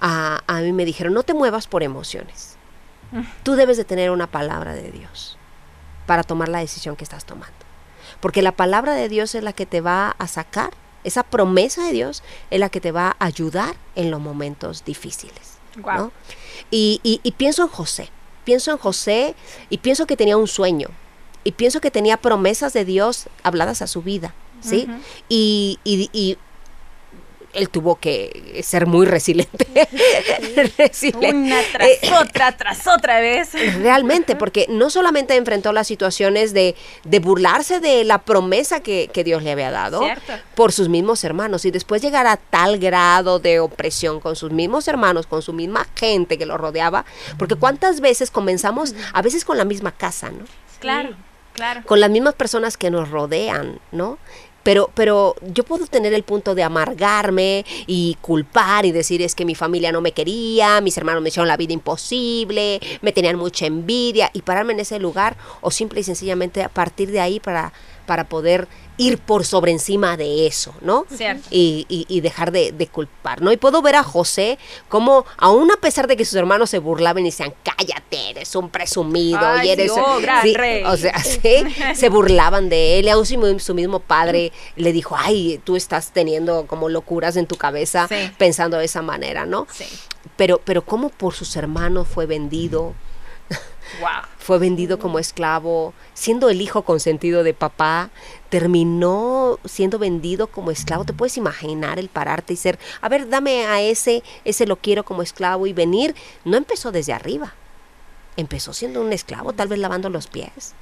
[0.00, 2.56] a, a mí me dijeron, no te muevas por emociones.
[3.42, 5.38] Tú debes de tener una palabra de Dios
[6.06, 7.56] para tomar la decisión que estás tomando.
[8.20, 10.70] Porque la palabra de Dios es la que te va a sacar,
[11.04, 15.58] esa promesa de Dios es la que te va a ayudar en los momentos difíciles.
[15.76, 15.96] Guau.
[15.98, 16.12] ¿no?
[16.70, 18.10] Y, y- y pienso en José,
[18.44, 19.34] pienso en José
[19.70, 20.88] y pienso que tenía un sueño
[21.44, 24.86] y pienso que tenía promesas de Dios habladas a su vida, ¿sí?
[24.88, 24.98] Ujú.
[25.28, 26.38] y, y- y
[27.54, 29.66] él tuvo que ser muy resiliente.
[30.78, 31.30] Resiliente.
[31.34, 33.50] Una tras Eh, otra, tras otra vez.
[33.80, 39.24] Realmente, porque no solamente enfrentó las situaciones de, de burlarse de la promesa que, que
[39.24, 40.34] Dios le había dado Cierto.
[40.54, 44.86] por sus mismos hermanos y después llegar a tal grado de opresión con sus mismos
[44.86, 47.06] hermanos, con su misma gente que lo rodeaba,
[47.38, 50.44] porque cuántas veces comenzamos, a veces con la misma casa, ¿no?
[50.80, 51.16] Claro,
[51.86, 54.18] Con las mismas personas que nos rodean, ¿no?
[54.62, 59.46] Pero, pero yo puedo tener el punto de amargarme y culpar y decir es que
[59.46, 63.64] mi familia no me quería, mis hermanos me hicieron la vida imposible, me tenían mucha
[63.66, 67.72] envidia y pararme en ese lugar o simple y sencillamente a partir de ahí para,
[68.08, 68.66] para poder
[68.96, 71.04] ir por sobre encima de eso, ¿no?
[71.14, 71.46] Cierto.
[71.52, 73.52] y, y- y dejar de, de culpar, ¿no?
[73.52, 77.22] Y puedo ver a José como, aún a pesar de que sus hermanos se burlaban
[77.24, 79.92] y decían, cállate, eres un presumido Ay, y eres...
[79.92, 80.82] sí, oh, gran Sí, rey.
[80.84, 81.38] O sea, sí,
[81.94, 85.76] se burlaban de él y aún su, mi- su mismo padre le dijo, ay, tú
[85.76, 88.32] estás teniendo como locuras en tu cabeza Sí.
[88.36, 89.68] pensando de esa manera, ¿no?
[89.72, 89.84] Sí.
[90.36, 92.94] Pero, pero cómo por sus hermanos fue vendido,
[94.00, 94.10] Wow.
[94.48, 98.08] Fue vendido como esclavo, siendo el hijo consentido de papá,
[98.48, 101.04] terminó siendo vendido como esclavo.
[101.04, 105.04] ¿Te puedes imaginar el pararte y ser, a ver, dame a ese, ese lo quiero
[105.04, 106.14] como esclavo y venir?
[106.46, 107.52] No empezó desde arriba,
[108.38, 110.72] empezó siendo un esclavo, tal vez lavando los pies.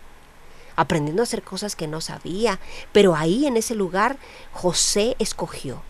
[0.77, 2.61] aprendiendo a hacer cosas que no sabía.
[2.93, 4.17] Pero ahí en ese lugar
[4.53, 5.83] José escogió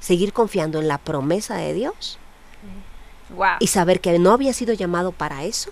[0.00, 2.18] seguir confiando en la promesa de Dios
[3.30, 3.56] Wow.
[3.60, 5.70] y saber que no había sido llamado para eso,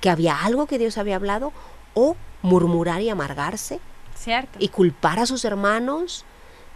[0.00, 1.52] que había algo que Dios había hablado,
[1.94, 3.80] o murmurar y amargarse
[4.14, 4.58] Cierto.
[4.60, 6.24] y culpar a sus hermanos,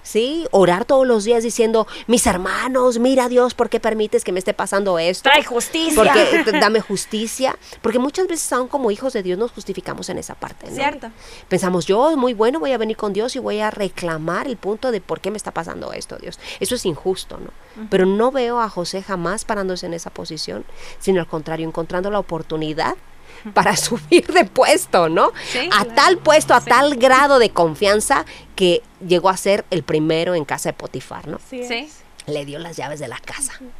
[0.02, 0.46] ¿sí?
[0.50, 4.54] Orar todos los días diciendo, mis hermanos, mira Dios, ¿por qué permites que me esté
[4.54, 5.28] pasando esto?
[5.30, 5.94] Trae justicia.
[5.94, 10.35] Porque dame justicia, porque muchas veces aún como hijos de Dios nos justificamos en esa
[10.35, 10.74] parte, ¿no?
[10.74, 11.11] Cierto.
[11.48, 14.90] Pensamos, yo muy bueno, voy a venir con Dios y voy a reclamar el punto
[14.90, 16.38] de por qué me está pasando esto, Dios.
[16.61, 17.50] Eso es injusto, ¿no?
[17.88, 20.64] Pero no veo a José jamás parándose en esa posición,
[20.98, 22.96] sino al contrario, encontrando la oportunidad
[23.55, 25.33] para subir de puesto, ¿no?
[25.50, 25.92] Sí, a claro.
[25.94, 28.24] tal puesto, a tal grado de confianza
[28.57, 31.38] que llegó a ser el primero en casa de Potifar, ¿no?
[31.48, 31.61] Sí.
[31.61, 32.00] Es.
[32.26, 33.55] Le dio las llaves de la casa.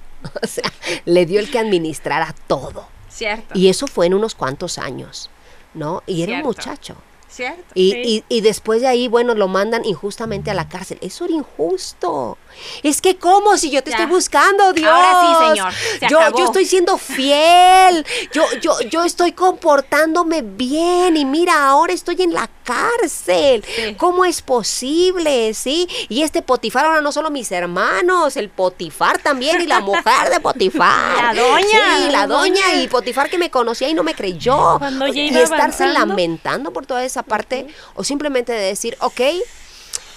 [0.43, 0.71] O sea,
[1.07, 2.87] le dio el que administrara todo.
[3.09, 3.59] Cierto.
[3.59, 5.31] Y eso fue en unos cuantos años,
[5.73, 6.03] ¿no?
[6.07, 6.95] Y era un muchacho.
[7.31, 7.63] Cierto.
[7.75, 8.25] Y, Sí.
[8.29, 10.99] y, y después de ahí, bueno, lo mandan injustamente a la cárcel.
[11.01, 12.37] Eso era injusto.
[12.83, 13.57] Es que, ¿cómo?
[13.57, 13.97] Si yo te Ya.
[13.99, 14.91] estoy buscando, Dios.
[14.91, 16.39] Ahora sí, Señor, se yo, acabó.
[16.39, 18.05] yo estoy siendo fiel.
[18.33, 21.17] Yo, yo, yo estoy comportándome bien.
[21.17, 23.65] Y mira, ahora estoy en la cárcel.
[23.65, 23.95] Sí.
[23.97, 25.55] ¿Cómo es posible?
[25.55, 25.89] ¿Sí?
[26.09, 30.41] Y este Potifar, ahora no solo mis hermanos, el Potifar también y la mujer de
[30.41, 31.35] Potifar.
[31.35, 31.65] La doña.
[31.99, 32.67] Sí, la doña.
[32.67, 32.83] doña.
[32.83, 34.79] Y Potifar que me conocía y no me creyó.
[34.79, 35.95] Cuando ya y estarse avanzando.
[36.01, 39.21] lamentando por toda esa parte o simplemente de decir, ok,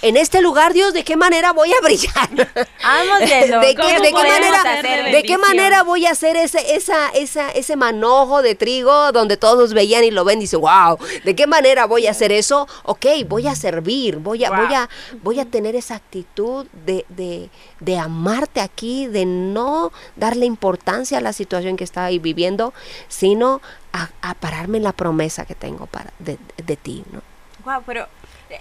[0.04, 2.28] en este lugar, Dios, ¿de qué manera voy a brillar?
[2.30, 5.40] ¿De ¿Cómo qué, de qué manera, hacer de qué bendición?
[5.40, 10.10] manera voy a hacer ese, esa, esa, ese manojo de trigo donde todos veían y
[10.10, 12.68] lo ven y dicen, wow, ¿de qué manera voy a hacer eso?
[12.82, 14.66] Ok, voy a servir, voy a, Wow.
[14.66, 14.88] voy a,
[15.22, 17.48] voy a tener esa actitud de, de,
[17.80, 22.74] de amarte aquí, de no darle importancia a la situación que estaba ahí viviendo,
[23.08, 23.62] sino
[23.94, 27.22] a, a pararme en la promesa que tengo para, de, de ti, ¿no?
[27.64, 28.06] Wow, pero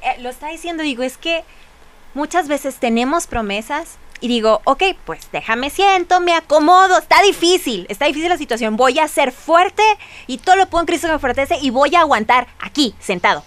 [0.02, 1.44] eh, lo está diciendo, digo, es que
[2.14, 8.06] muchas veces tenemos promesas y digo, ok, pues déjame siento, me acomodo, está difícil, está
[8.06, 9.84] difícil la situación, voy a ser fuerte
[10.28, 13.44] y todo lo puedo en Cristo que me fortalece y voy a aguantar aquí, sentado.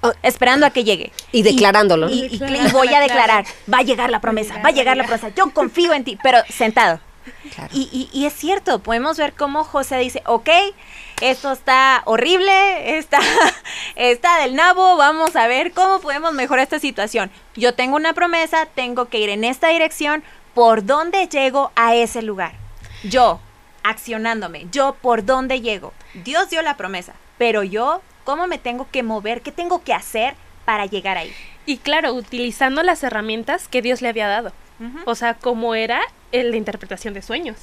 [0.00, 0.12] Oh.
[0.22, 1.10] Esperando a que llegue.
[1.32, 2.08] Y declarándolo.
[2.08, 5.02] Y, y- y voy a declarar, va a llegar la promesa, va a llegar la
[5.04, 7.00] promesa, yo confío en ti, pero sentado.
[7.54, 7.70] Claro.
[7.74, 10.48] Y, y- y es cierto, podemos ver cómo José dice, ok,
[11.20, 13.18] esto está horrible, está,
[13.96, 17.30] está del nabo, vamos a ver cómo podemos mejorar esta situación.
[17.56, 20.22] Yo tengo una promesa, tengo que ir en esta dirección,
[20.54, 22.52] ¿por dónde llego a ese lugar?
[23.04, 23.40] Yo,
[23.82, 25.92] accionándome, yo por dónde llego.
[26.14, 29.42] Dios dio la promesa, pero yo, ¿cómo me tengo que mover?
[29.42, 31.32] ¿Qué tengo que hacer para llegar ahí?
[31.66, 34.52] Y claro, utilizando las herramientas que Dios le había dado.
[35.06, 36.00] O sea, como era
[36.32, 37.56] el de interpretación de sueños.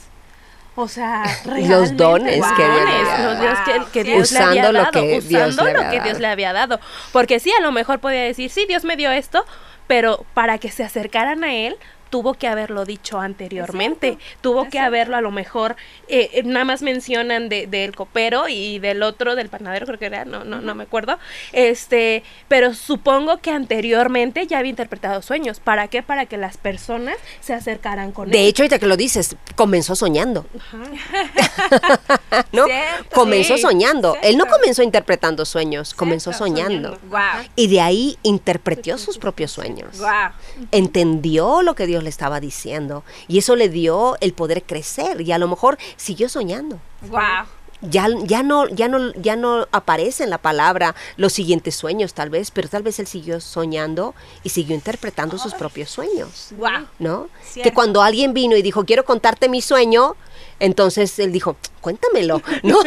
[0.75, 1.23] O sea,
[1.61, 3.91] Los realmente, dones los que Dios le dones, había los Dios que, dado.
[3.91, 4.05] que Sí.
[4.05, 6.19] Dios le había Usando lo dado, que Dios le usando había lo que Dios dado.
[6.19, 6.79] le había dado.
[7.11, 9.45] Porque sí, a lo mejor podía decir, sí, Dios me dio esto,
[9.87, 11.77] pero para que se acercaran a Él,
[12.15, 15.75] tuvo que haberlo dicho anteriormente, tuvo que haberlo a lo mejor,
[16.07, 20.05] eh, eh, nada más mencionan de- del copero y del otro, del panadero, creo que
[20.05, 21.19] era, no, no, no me acuerdo,
[21.51, 26.03] este, pero supongo que anteriormente ya había interpretado sueños, ¿para qué?
[26.03, 28.47] Para que las personas se acercaran con De él.
[28.47, 30.45] hecho, ahorita que lo dices, comenzó soñando.
[32.53, 32.65] ¿No?
[32.65, 34.15] Cierto, comenzó sí, soñando.
[34.23, 36.95] Él no comenzó interpretando sueños, comenzó soñando.
[36.95, 36.99] soñando.
[37.09, 37.49] Wow.
[37.57, 39.97] Y de ahí interpretó sus propios sueños.
[39.99, 40.67] Wow.
[40.71, 43.03] Entendió lo que Dios le estaba diciendo.
[43.27, 45.21] Y eso le dio el poder crecer.
[45.21, 46.79] Y a lo mejor siguió soñando.
[47.09, 47.45] Wow.
[47.81, 52.29] Ya, ya, no, ya, no, ya no aparece en la palabra los siguientes sueños, tal
[52.29, 56.49] vez, pero tal vez él siguió soñando y siguió interpretando sus propios sueños.
[56.57, 56.87] Wow.
[56.99, 57.27] ¿no?
[57.43, 57.69] Cierto.
[57.69, 60.15] Que cuando alguien vino y dijo, quiero contarte mi sueño,
[60.59, 62.77] entonces él dijo, cuéntamelo, ¿no?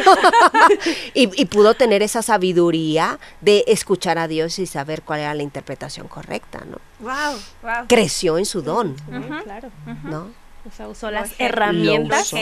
[1.14, 5.42] y, y pudo tener esa sabiduría de escuchar a Dios y saber cuál era la
[5.42, 6.78] interpretación correcta, ¿no?
[7.00, 7.38] Wow.
[7.62, 7.86] Wow.
[7.88, 8.96] Creció en su don,
[9.44, 9.70] Claro.
[10.04, 10.30] ¿no?
[10.66, 12.32] O sea, usó las herramientas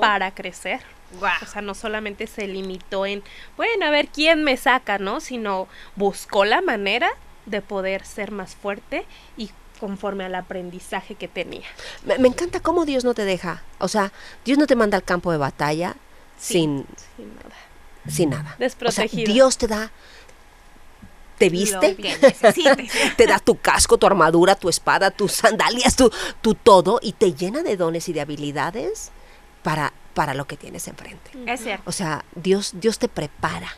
[0.00, 0.80] para crecer.
[1.20, 1.30] Wow.
[1.42, 3.22] O sea, no solamente se limitó en,
[3.56, 5.20] bueno, a ver quién me saca, ¿no?
[5.20, 7.08] Sino buscó la manera
[7.46, 11.66] de poder ser más fuerte y conforme al aprendizaje que tenía.
[12.04, 14.12] Me, me encanta cómo Dios no te deja, o sea,
[14.44, 15.94] Dios no te manda al campo de batalla
[16.38, 16.86] sin,
[17.16, 17.54] Sin nada.
[18.08, 18.42] sin nada.
[18.42, 19.32] O sea, Desprotegido.
[19.32, 19.90] Dios te da,
[21.38, 21.96] te viste,
[23.16, 27.32] te da tu casco, tu armadura, tu espada, tus sandalias, tu, tu todo y te
[27.34, 29.10] llena de dones y de habilidades
[29.62, 31.30] para, para lo que tienes enfrente.
[31.46, 31.82] es cierto.
[31.88, 33.68] O sea, Dios, Dios te prepara,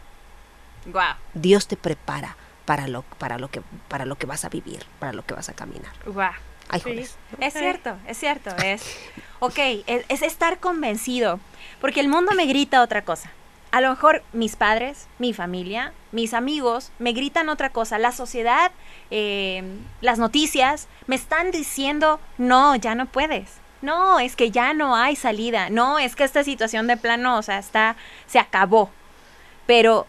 [0.87, 1.03] Wow.
[1.35, 2.37] Dios te prepara
[2.71, 5.49] para lo, para lo que, para lo que vas a vivir, para lo que vas
[5.49, 5.91] a caminar.
[6.07, 6.31] Wow.
[6.69, 6.83] Ay, Sí.
[6.85, 7.09] joder.
[7.41, 8.85] Es cierto, es cierto, es.
[9.41, 9.59] Ok,
[9.89, 11.41] es, es estar convencido.
[11.81, 13.33] Porque el mundo me grita otra cosa.
[13.73, 18.71] a lo mejor mis padres, mi familia, mis amigos me gritan otra cosa, la sociedad,
[19.11, 19.65] eh,
[20.01, 23.51] las noticias me están diciendo, no, ya no puedes.
[23.83, 25.71] No, es que ya no hay salida.
[25.71, 27.97] No, es que esta situación de plano, o sea, está,
[28.29, 28.91] se acabó.
[29.67, 30.07] Pero,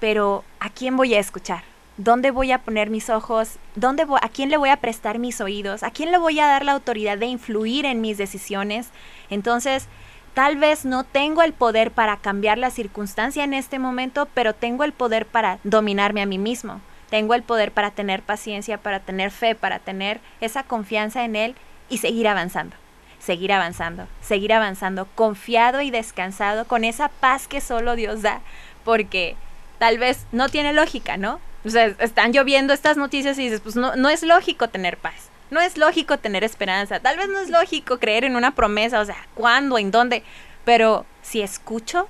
[0.00, 1.64] pero, ¿a quién voy a escuchar?
[1.98, 3.58] ¿Dónde voy a poner mis ojos?
[3.74, 5.82] ¿Dónde voy- ¿A quién le voy a prestar mis oídos?
[5.82, 8.90] ¿A quién le voy a dar la autoridad de influir en mis decisiones?
[9.30, 9.88] Entonces,
[10.32, 14.84] tal vez no tengo el poder para cambiar la circunstancia en este momento, pero tengo
[14.84, 16.80] el poder para dominarme a mí mismo.
[17.10, 21.56] Tengo el poder para tener paciencia, para tener fe, para tener esa confianza en Él
[21.88, 22.76] y seguir avanzando.
[23.18, 28.40] Seguir avanzando, seguir avanzando, confiado y descansado con esa paz que solo Dios da,
[28.84, 29.34] porque
[29.80, 31.40] tal vez no tiene lógica, ¿no?
[31.64, 35.28] O sea, están lloviendo estas noticias y dices, pues no, no es lógico tener paz,
[35.50, 39.04] no es lógico tener esperanza, tal vez no es lógico creer en una promesa, o
[39.04, 40.22] sea, ¿cuándo, en dónde?
[40.64, 42.08] Pero si escucho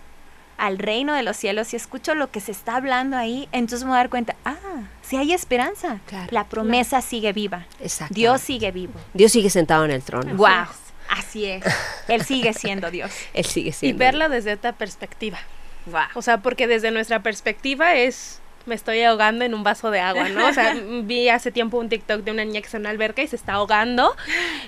[0.58, 3.90] al reino de los cielos, si escucho lo que se está hablando ahí, entonces me
[3.90, 4.56] voy a dar cuenta, ah,
[5.02, 6.26] si hay esperanza, Claro.
[6.30, 8.12] la promesa sigue viva, Exacto.
[8.14, 8.94] Dios sigue vivo.
[9.14, 10.34] Dios sigue sentado en el trono.
[10.34, 10.66] Wow,
[11.08, 11.64] así es,
[12.08, 13.10] Él sigue siendo Dios.
[13.34, 13.98] Él sigue Y siendo.
[13.98, 15.38] verla desde otra perspectiva.
[15.86, 16.02] Wow.
[16.16, 20.28] O sea, porque desde nuestra perspectiva es me estoy ahogando en un vaso de agua,
[20.28, 20.46] ¿no?
[20.46, 23.22] O sea, vi hace tiempo un TikTok de una niña que está en una alberca
[23.22, 24.14] y se está ahogando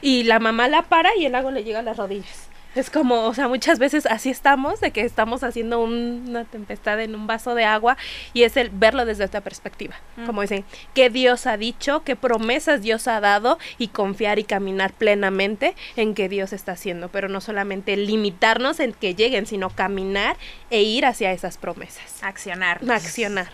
[0.02, 2.46] y la mamá la para y el agua le llega a las rodillas.
[2.76, 7.00] Es como, o sea, muchas veces así estamos, de que estamos haciendo un- una tempestad
[7.00, 7.96] en un vaso de agua
[8.32, 9.96] y es el verlo desde otra perspectiva.
[10.24, 14.92] Como dicen, qué Dios ha dicho, qué promesas Dios ha dado y confiar y caminar
[14.92, 20.36] plenamente en que Dios está haciendo, pero no solamente limitarnos en que lleguen, sino caminar
[20.70, 22.22] e ir hacia esas promesas.
[22.22, 22.80] Accionar.
[22.88, 23.48] Accionar.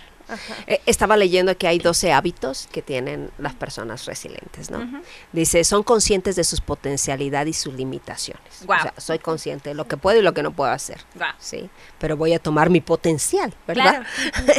[0.67, 5.03] Eh, Estaba leyendo que hay 12 hábitos que tienen las personas resilientes, ¿no?
[5.33, 8.43] Dice, son conscientes de sus potencialidad y sus limitaciones.
[8.63, 10.99] O sea, soy consciente de lo que puedo y lo que no puedo hacer.
[11.39, 11.69] Sí,
[11.99, 14.05] pero voy a tomar mi potencial, ¿verdad?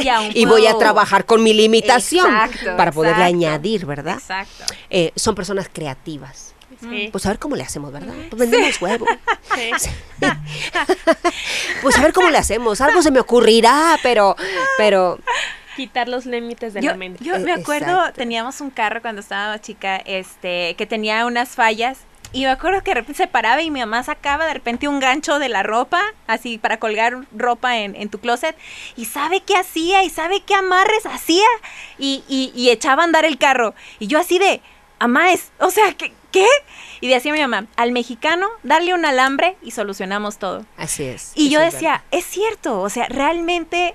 [0.00, 0.30] Claro.
[0.34, 3.36] Y voy a trabajar con mi limitación Exacto, para poderle exacto.
[3.36, 4.14] añadir, ¿verdad?
[4.14, 4.64] Exacto.
[4.90, 6.54] Eh, son personas creativas.
[6.80, 7.08] Sí.
[7.10, 8.14] Pues a ver cómo le hacemos, ¿verdad?
[8.30, 9.06] Pues vendemos huevo.
[9.78, 9.90] Sí.
[11.82, 12.80] Pues a ver cómo le hacemos.
[12.80, 14.36] Algo se me ocurrirá, pero,
[14.76, 15.18] pero
[15.78, 17.24] Quitar los límites de Yo, la mente.
[17.24, 18.12] yo me Eh, acuerdo, exacto.
[18.14, 21.98] teníamos un carro cuando estaba chica, este, que tenía unas fallas.
[22.32, 25.00] Y me acuerdo que de repente se paraba y mi mamá sacaba de repente un
[25.00, 28.54] gancho de la ropa, así para colgar ropa en, en tu closet.
[28.96, 31.46] Y sabe qué hacía y sabe qué amarres hacía.
[31.98, 33.74] Y, y, y echaba a andar el carro.
[33.98, 34.60] Y yo así de,
[34.98, 36.12] amáes, o sea, ¿qué?
[36.30, 36.46] ¿qué?
[37.00, 40.66] Y decía mi mamá, al mexicano, darle un alambre y solucionamos todo.
[40.76, 41.32] así es.
[41.34, 42.04] Y yo decía, verdad.
[42.10, 43.94] es cierto, o sea, realmente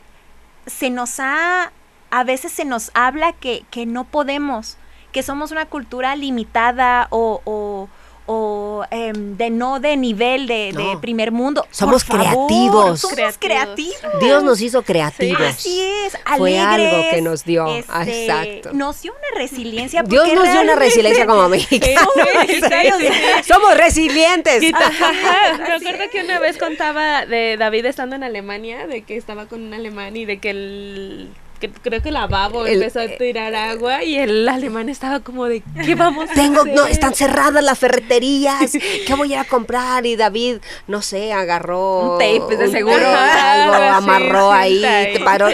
[0.66, 1.72] se nos ha,
[2.12, 4.78] a veces se nos habla que, que no podemos,
[5.12, 7.90] que somos una cultura limitada o, o,
[8.26, 11.64] o, em, de no de nivel de, primer mundo.
[11.64, 13.00] Por Somos favor, creativos.
[13.02, 13.38] Somos Creativos.
[13.40, 14.20] creativos.
[14.22, 15.42] Dios nos hizo creativos.
[15.42, 18.74] Así es, Fue algo que nos dio, este, exacto.
[18.74, 20.04] Nos dio una resiliencia.
[20.04, 22.00] Dios nos dio una resiliencia como mexicanos.
[22.16, 24.74] Somos mexicanos, Somos resilientes.
[24.74, 29.46] Ajá, me acuerdo que una vez contaba de David estando en Alemania, de que estaba
[29.48, 31.30] con un alemán y de que el
[31.72, 35.46] que creo que la babo El- empezó a tirar agua y el alemán estaba como
[35.46, 36.92] de ¿qué vamos a Tengo, no, hacer?".
[36.92, 38.72] están cerradas las ferreterías.
[39.08, 40.06] ¿Qué voy a ir a comprar?
[40.06, 40.58] Y David,
[40.88, 42.98] no sé, agarró Un tape, de un seguro.
[43.00, 45.48] tape, algo, amarró sí, ahí, te paró.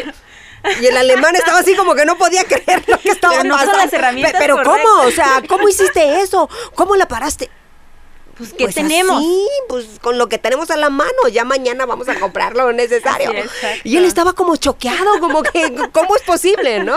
[0.81, 3.57] Y el alemán estaba así como que no podía creer lo que estaba Pero no
[3.59, 5.01] son las herramientas Pe- Pero ¿cómo?
[5.05, 6.49] O sea, ¿cómo hiciste eso?
[6.75, 7.49] ¿Cómo la paraste?
[8.39, 9.17] Pues, ¿qué Pues tenemos?
[9.17, 12.71] así, pues con lo que tenemos a la mano, ya mañana vamos a comprar lo
[12.73, 13.31] necesario.
[13.33, 13.51] Es,
[13.83, 16.95] y él estaba como choqueado, como que, ¿cómo es posible, no?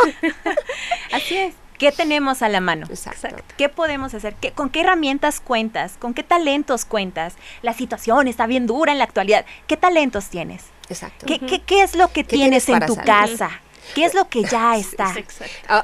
[1.13, 1.55] Así es.
[1.79, 2.87] ¿Qué tenemos a la mano?
[2.89, 3.43] Exacto.
[3.57, 4.35] ¿Qué podemos hacer?
[4.41, 5.95] ¿Qué- ¿Con qué herramientas cuentas?
[5.99, 7.35] ¿Con qué talentos cuentas?
[7.63, 9.45] La situación está bien dura en la actualidad.
[9.67, 10.63] ¿Qué talentos tienes?
[10.89, 11.27] Exacto.
[11.27, 13.07] ¿Qué, qué- qué es lo que ¿Qué tienes, tienes en tu salir?
[13.37, 13.51] casa?
[13.95, 15.15] ¿Qué es lo que ya está?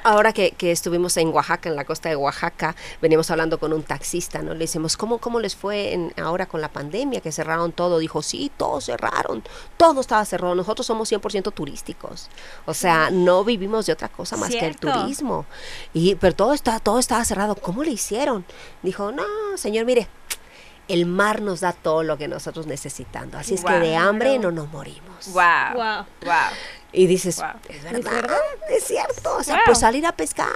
[0.05, 3.83] Ahora que, que estuvimos en Oaxaca, en la costa de Oaxaca, veníamos hablando con un
[3.83, 4.53] taxista, ¿no?
[4.55, 7.99] Le decimos, ¿cómo, cómo les fue en, ahora con la pandemia, que cerraron todo?
[7.99, 9.43] Dijo, sí, todo cerraron,
[9.77, 10.55] todo estaba cerrado.
[10.55, 12.29] Nosotros somos 100% turísticos.
[12.67, 14.93] O sea, no vivimos de otra cosa más que el Cierto.
[14.93, 15.47] turismo.
[15.93, 17.55] Y, pero todo, está, todo estaba cerrado.
[17.57, 18.45] ¿Cómo le hicieron?
[18.83, 19.25] Dijo, no,
[19.57, 20.09] señor, mire,
[20.89, 23.35] el mar nos da todo lo que nosotros necesitamos.
[23.35, 25.33] Así es que de hambre no nos morimos.
[25.33, 25.75] Wow.
[25.75, 26.07] Wow.
[26.25, 26.35] Wow.
[26.93, 27.61] Y dices, Wow.
[27.69, 28.39] es verdad,
[28.71, 29.37] es cierto.
[29.37, 29.63] O sea, Wow.
[29.67, 30.49] pues salir a pescar,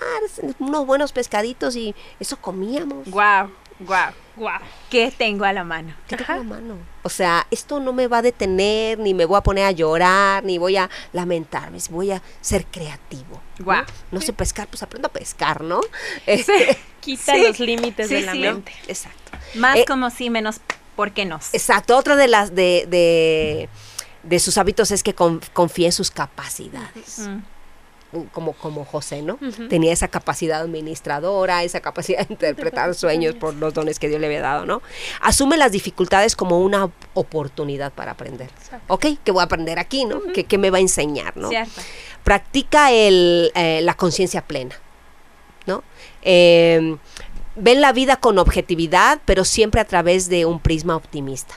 [0.58, 3.08] unos buenos pescaditos y eso comíamos.
[3.10, 3.50] Wow.
[3.80, 4.12] Wow.
[4.36, 4.50] Wow.
[4.88, 5.94] ¿Qué tengo a la mano?
[6.08, 6.76] ¿Qué tengo en la mano?
[7.02, 10.42] O sea, esto no me va a detener, ni me voy a poner a llorar,
[10.44, 13.42] ni voy a lamentarme, voy a ser creativo.
[13.58, 13.64] ¿no?
[13.64, 13.84] Guau.
[14.10, 15.80] No sé pescar, pues aprendo a pescar, ¿no?
[16.26, 17.42] Este, Quita Sí.
[17.46, 18.38] los límites Sí, de la sí.
[18.38, 18.72] mente.
[18.86, 19.32] Exacto.
[19.56, 20.60] Más Eh, como sí, menos
[20.96, 21.40] por qué no.
[21.52, 23.68] Exacto, otra de las de, de
[24.22, 27.28] de sus hábitos es que con- confía en sus capacidades.
[28.32, 29.38] Como, como José, ¿no?
[29.70, 34.26] Tenía esa capacidad administradora, esa capacidad de interpretar sueños por los dones que Dios le
[34.26, 34.82] había dado, ¿no?
[35.22, 38.50] Asume las dificultades como una oportunidad para aprender.
[38.88, 40.20] Ok, ¿qué voy a aprender aquí, no?
[40.34, 41.48] ¿Qué, qué me va a enseñar, no?
[41.48, 41.80] Cierto.
[42.22, 44.74] practica el, eh, la conciencia plena,
[45.66, 45.82] ¿no?
[46.20, 46.98] Eh,
[47.56, 51.54] ven la vida con objetividad, pero siempre a través de un prisma optimista.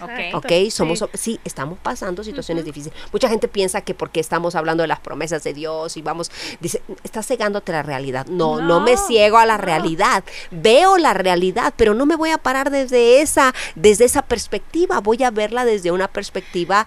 [0.00, 0.34] Ok.
[0.34, 0.70] ¿Ok?
[0.70, 1.06] Somos, Sí.
[1.14, 2.96] sí, estamos pasando situaciones difíciles.
[3.12, 6.30] Mucha gente piensa que porque estamos hablando de las promesas de Dios y vamos,
[6.60, 8.26] dice, estás cegándote la realidad.
[8.26, 9.64] No, no, me ciego a la no.
[9.64, 10.24] realidad.
[10.50, 15.00] Veo la realidad, pero no me voy a parar desde esa, desde esa perspectiva.
[15.00, 16.86] Voy a verla desde una perspectiva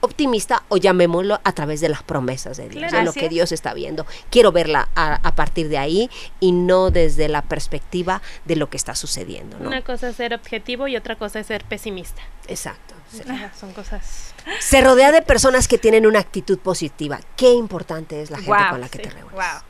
[0.00, 3.28] optimista o llamémoslo a través de las promesas de Dios, Claro, de lo que.
[3.28, 4.06] Dios está viendo.
[4.30, 8.76] Quiero verla a, a partir de ahí y no desde la perspectiva de lo que
[8.76, 9.68] está sucediendo, ¿no?
[9.68, 12.22] Una cosa es ser objetivo y otra cosa es ser pesimista.
[12.46, 12.94] Exacto.
[13.12, 13.22] sí.
[13.58, 14.34] Son cosas.
[14.60, 17.20] Se rodea de personas que tienen una actitud positiva.
[17.36, 19.34] Qué importante es la gente con la que sí, te reúnes.
[19.34, 19.62] Wow.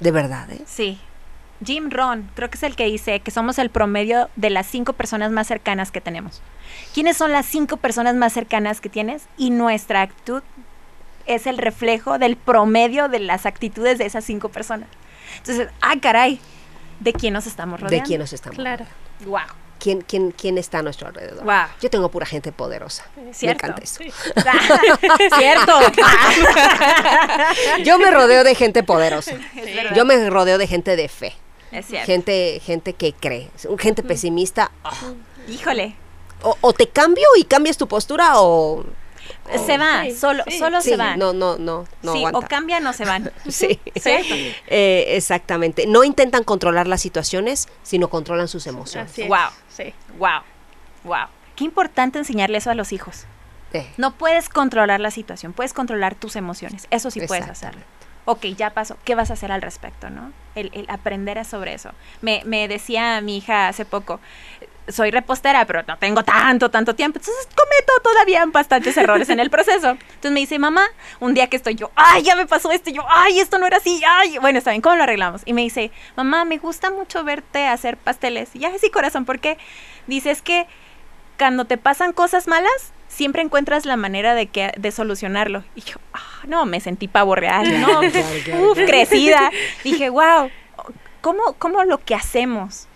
[0.00, 0.62] De verdad, ¿eh?
[0.66, 0.98] Sí.
[1.64, 4.92] Jim Ron, creo que es el que dice que somos el promedio de las cinco
[4.94, 6.40] personas más cercanas que tenemos.
[6.94, 9.24] ¿Quiénes son las cinco personas más cercanas que tienes?
[9.36, 10.42] Y nuestra actitud
[11.26, 14.88] es el reflejo del promedio de las actitudes de esas cinco personas.
[15.36, 16.40] Entonces, ah, caray,
[17.00, 18.06] ¿de quién nos estamos ¿De rodeando?
[18.08, 18.84] quién nos estamos Claro.
[19.20, 19.30] rodeando?
[19.30, 19.56] Wow.
[19.78, 21.42] ¿Quién, quién, ¿Quién está a nuestro alrededor?
[21.44, 21.66] Guau.
[21.80, 23.04] Yo tengo pura gente poderosa.
[23.16, 23.66] Me Cierto.
[23.66, 24.02] encanta eso.
[25.38, 25.72] Cierto.
[27.84, 29.32] Yo me rodeo de gente poderosa.
[29.94, 31.34] Yo me rodeo de gente de fe.
[31.72, 32.06] Es cierto.
[32.06, 33.50] Gente, gente que cree.
[33.78, 34.70] Gente pesimista.
[34.84, 34.92] ah,
[35.48, 35.94] Híjole.
[36.42, 38.84] O, o te cambio y cambias tu postura o...
[39.66, 40.58] se va, sí, solo, sí.
[40.58, 41.18] solo Sí, se van.
[41.18, 43.30] No, no, no, no sí, o cambian o se van.
[43.48, 43.78] Sí.
[43.94, 44.34] ¿Cierto?
[44.66, 45.86] Eh, exactamente.
[45.86, 49.10] No intentan controlar las situaciones, sino controlan sus emociones.
[49.12, 49.28] Así es.
[49.28, 49.50] Wow.
[49.68, 49.92] Sí.
[50.18, 50.40] Wow.
[51.04, 51.26] Wow.
[51.56, 53.26] Qué importante enseñarle eso a los hijos.
[53.72, 56.86] Eh, No puedes controlar la situación, puedes controlar tus emociones.
[56.90, 57.82] Eso sí puedes hacerlo.
[58.24, 58.96] Ok, ya pasó.
[59.04, 60.32] ¿Qué vas a hacer al respecto, no?
[60.54, 61.90] El, aprender sobre eso.
[62.20, 64.20] Me, decía mi hija hace poco,
[64.88, 67.18] soy repostera, pero no tengo tanto, tanto tiempo.
[67.18, 69.90] Entonces cometo todavía bastantes errores en el proceso.
[69.90, 70.86] Entonces me dice, mamá,
[71.20, 73.76] un día que estoy yo, ay, ya me pasó esto, yo, ay, esto no era
[73.76, 74.38] así, ay.
[74.38, 75.42] Bueno, está bien, ¿cómo lo arreglamos?
[75.44, 78.50] Y me dice, mamá, me gusta mucho verte hacer pasteles.
[78.54, 79.58] Y ya, sí, corazón, ¿por qué?
[80.06, 80.66] Dice, que
[81.38, 85.62] cuando te pasan cosas malas, siempre encuentras la manera de que de solucionarlo.
[85.74, 88.00] Y yo, ah, no, me sentí pavo real, no,
[88.70, 89.50] uf, crecida.
[89.84, 90.48] Dije, wow,
[91.20, 92.86] ¿cómo, ¿cómo lo que hacemos?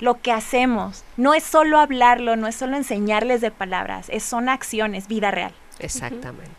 [0.00, 4.50] Lo que hacemos no es solo hablarlo, no es solo enseñarles de palabras, es, son
[4.50, 5.54] acciones, vida real.
[5.78, 6.50] Exactamente.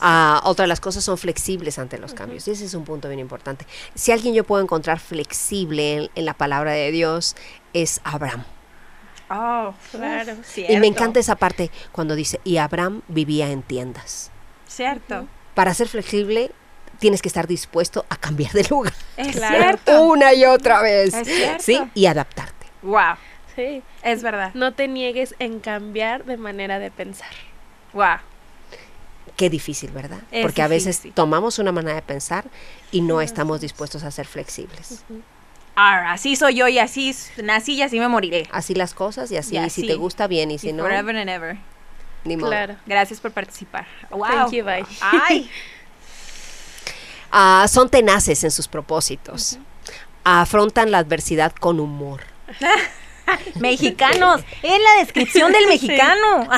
[0.00, 2.46] Ah, otra de las cosas son flexibles ante los cambios.
[2.46, 3.66] Ese es un punto bien importante.
[3.96, 7.34] Si alguien yo puedo encontrar flexible en, en la palabra de Dios,
[7.72, 8.44] es Abraham.
[9.32, 10.36] Oh, Claro.
[10.56, 14.30] Y me encanta esa parte cuando dice, y Abraham vivía en tiendas.
[14.66, 15.26] Cierto.
[15.54, 16.50] Para ser flexible,
[16.98, 19.56] tienes que estar dispuesto a cambiar de lugar Es Claro.
[19.62, 20.04] cierto.
[20.04, 21.14] una y otra vez.
[21.14, 21.62] Es cierto.
[21.62, 21.80] ¿Sí?
[21.94, 22.66] Y adaptarte.
[22.82, 23.16] Wow,
[23.54, 23.82] Sí.
[24.02, 24.50] es verdad.
[24.54, 27.28] No te niegues en cambiar de manera de pensar.
[27.92, 28.16] Wow.
[29.36, 30.20] Qué difícil, ¿verdad?
[30.30, 32.44] Es Porque a veces tomamos una manera de pensar
[32.90, 35.04] y no estamos dispuestos a ser flexibles.
[35.74, 38.46] Ah, así soy yo y así nací y así me moriré.
[38.52, 39.86] Así las cosas y así, Y si así.
[39.86, 41.56] te gusta bien y si Y no, forever and ever.
[42.24, 42.50] ni modo.
[42.50, 42.76] Claro.
[42.86, 43.86] Gracias por participar.
[44.10, 44.26] Wow.
[44.26, 44.84] Thank you, bye.
[45.00, 45.50] Ay,
[47.34, 49.58] Ah, son tenaces en sus propósitos.
[50.22, 52.20] Afrontan la adversidad con humor.
[53.58, 54.42] mexicanos.
[54.62, 56.48] Es la descripción del mexicano.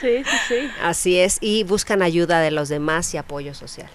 [0.00, 0.70] Sí, sí, sí.
[0.82, 3.88] Así es, y buscan ayuda de los demás y apoyo social.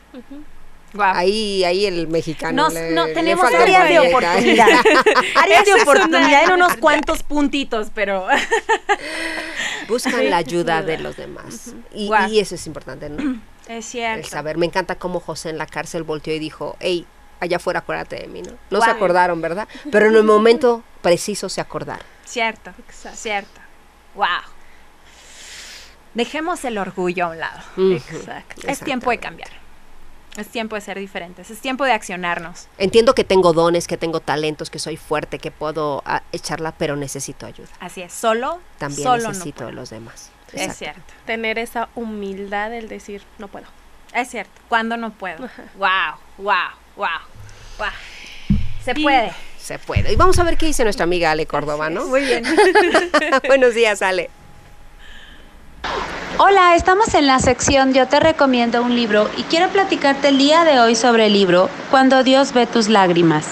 [0.98, 2.64] Ahí, ahí el mexicano.
[2.64, 4.68] Nos- le- no, le tenemos áreas de oportunidad.
[5.36, 8.28] áreas de oportunidad en unos cuantos puntitos, pero.
[9.88, 11.74] Buscan la ayuda de los demás.
[11.94, 13.40] Y, eso es importante, ¿no?
[13.70, 14.30] Es El cierto.
[14.30, 14.58] saber.
[14.58, 17.06] Me encanta cómo José en la cárcel volteó y dijo, hey,
[17.40, 18.54] allá afuera acuérdate de mí, ¿no?
[18.72, 19.68] No se acordaron, ¿verdad?
[19.92, 22.04] Pero en el momento preciso se acordaron.
[22.26, 22.72] Cierto.
[22.88, 23.18] Exacto.
[23.20, 23.62] Cierto.
[24.16, 24.26] Wow.
[26.16, 27.62] Dejemos el orgullo a un lado.
[27.78, 28.68] Exacto.
[28.68, 29.52] Es tiempo de cambiar.
[30.40, 31.52] Es tiempo de ser diferentes.
[31.52, 32.68] Es tiempo de accionarnos.
[32.78, 36.96] Entiendo que tengo dones, que tengo talentos, que soy fuerte, que puedo ah, echarla, pero
[36.96, 37.68] necesito ayuda.
[37.82, 38.14] Así es.
[38.14, 38.62] Solo.
[38.78, 40.32] También solo necesito no de los demás.
[40.54, 41.02] Es cierto.
[41.26, 43.66] Tener esa humildad del decir, no puedo.
[44.14, 44.52] Es cierto.
[44.70, 45.44] Cuando no puedo.
[45.44, 45.64] Ajá.
[45.76, 46.46] Wow.
[46.46, 46.56] Wow.
[46.96, 47.08] Wow.
[47.78, 48.58] Wow.
[48.84, 49.32] Se Y- puede.
[49.60, 50.14] Se puede.
[50.14, 52.06] Y vamos a ver qué dice nuestra amiga Ale Córdoba, ¿no?
[52.06, 52.44] Muy bien.
[53.48, 54.30] Buenos días, Ale.
[56.42, 60.64] Hola, estamos en la sección Yo te recomiendo un libro y quiero platicarte el día
[60.64, 63.46] de hoy sobre el libro Cuando Dios ve tus lágrimas.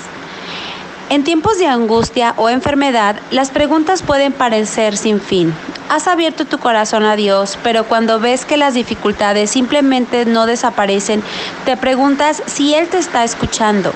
[1.10, 5.54] En tiempos de angustia o enfermedad, las preguntas pueden parecer sin fin.
[5.88, 11.24] Has abierto tu corazón a Dios, pero cuando ves que las dificultades simplemente no desaparecen,
[11.64, 13.94] te preguntas si Él te está escuchando.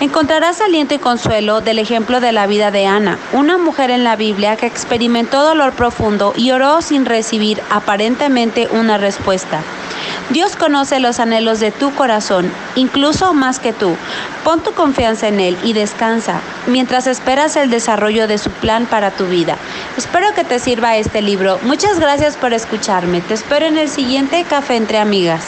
[0.00, 4.16] Encontrarás aliento y consuelo del ejemplo de la vida de Ana, una mujer en la
[4.16, 9.62] Biblia que experimentó dolor profundo y oró sin recibir aparentemente una respuesta.
[10.30, 13.96] Dios conoce los anhelos de tu corazón, incluso más que tú.
[14.44, 19.10] Pon tu confianza en Él y descansa mientras esperas el desarrollo de su plan para
[19.10, 19.56] tu vida.
[19.96, 21.58] Espero que te sirva este libro.
[21.62, 23.20] Muchas gracias por escucharme.
[23.22, 25.42] Te espero en el siguiente Café entre Amigas.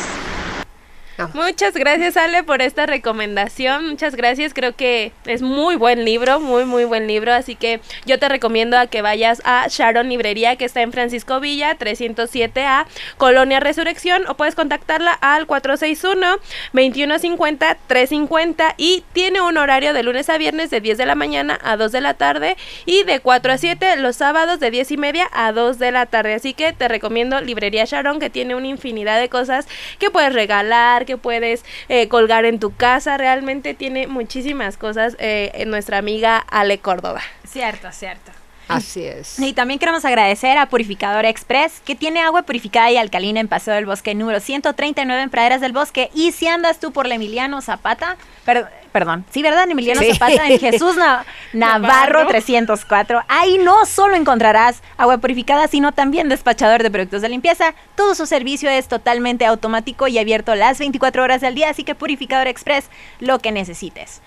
[1.34, 6.64] Muchas gracias Ale por esta recomendación, muchas gracias, creo que es muy buen libro, muy
[6.64, 10.64] muy buen libro, así que yo te recomiendo a que vayas a Sharon Librería que
[10.64, 16.38] está en Francisco Villa 307A, Colonia Resurrección o puedes contactarla al 461
[16.72, 21.58] 2150 350 y tiene un horario de lunes a viernes de 10 de la mañana
[21.62, 22.56] a 2 de la tarde
[22.86, 26.06] y de 4 a 7 los sábados de 10 y media a 2 de la
[26.06, 29.66] tarde, así que te recomiendo Librería Sharon que tiene una infinidad de cosas
[29.98, 33.16] que puedes regalar, puedes eh, colgar en tu casa.
[33.16, 37.20] Realmente tiene muchísimas cosas eh, nuestra amiga Ale Córdoba.
[37.44, 38.32] Cierto, cierto.
[38.68, 39.38] Así es.
[39.38, 43.74] Y también queremos agradecer a Purificadora Express, que tiene agua purificada y alcalina en Paseo
[43.74, 46.10] del Bosque número 139 en Praderas del Bosque.
[46.14, 48.70] Y si andas tú por la Emiliano Zapata, perdón,
[49.30, 49.68] sí, ¿verdad?
[49.70, 50.12] Emiliano Sí.
[50.12, 51.82] Zapata, en Jesús Na- Navarro
[52.20, 52.26] Navarro.
[52.28, 53.22] 304.
[53.28, 57.74] Ahí no solo encontrarás agua purificada, sino también despachador de productos de limpieza.
[57.96, 61.94] Todo su servicio es totalmente automático y abierto las 24 horas del día, así que
[61.94, 62.90] Purificadora Express,
[63.20, 64.20] lo que necesites.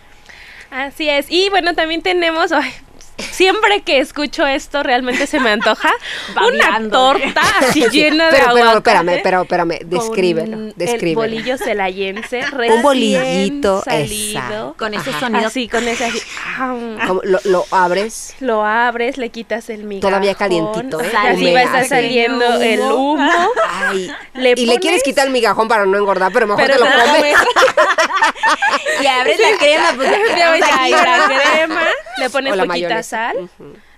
[0.72, 1.28] Así es.
[1.30, 2.52] Y bueno, también tenemos.
[2.52, 2.72] ay,
[3.18, 5.92] siempre que escucho esto, realmente se me antoja
[6.48, 8.78] una torta así llena de Pero, pero, aguacate.
[8.78, 11.20] espérame, pero, espérame, con descríbelo, El descríbelo.
[11.22, 12.42] bolillo celayense,
[12.76, 14.38] Un bolillito, salido.
[14.40, 14.76] exacto.
[14.78, 15.20] Con ese Ajá.
[15.20, 15.48] sonido.
[15.48, 16.22] Así, con ese así.
[17.24, 20.10] Lo, lo abres, Lo abres, le quitas el migajón.
[20.12, 21.12] Todavía calientito, ¿eh?
[21.18, 23.50] Así va a estar saliendo el humo.
[23.70, 26.84] ay, Le y le quieres quitar el migajón para no engordar, pero mejor Pero te
[26.84, 27.36] lo comes.
[29.02, 30.18] Y abres la crema, pues la
[31.28, 31.82] crema,
[32.18, 32.56] le pones O
[33.06, 33.50] sal,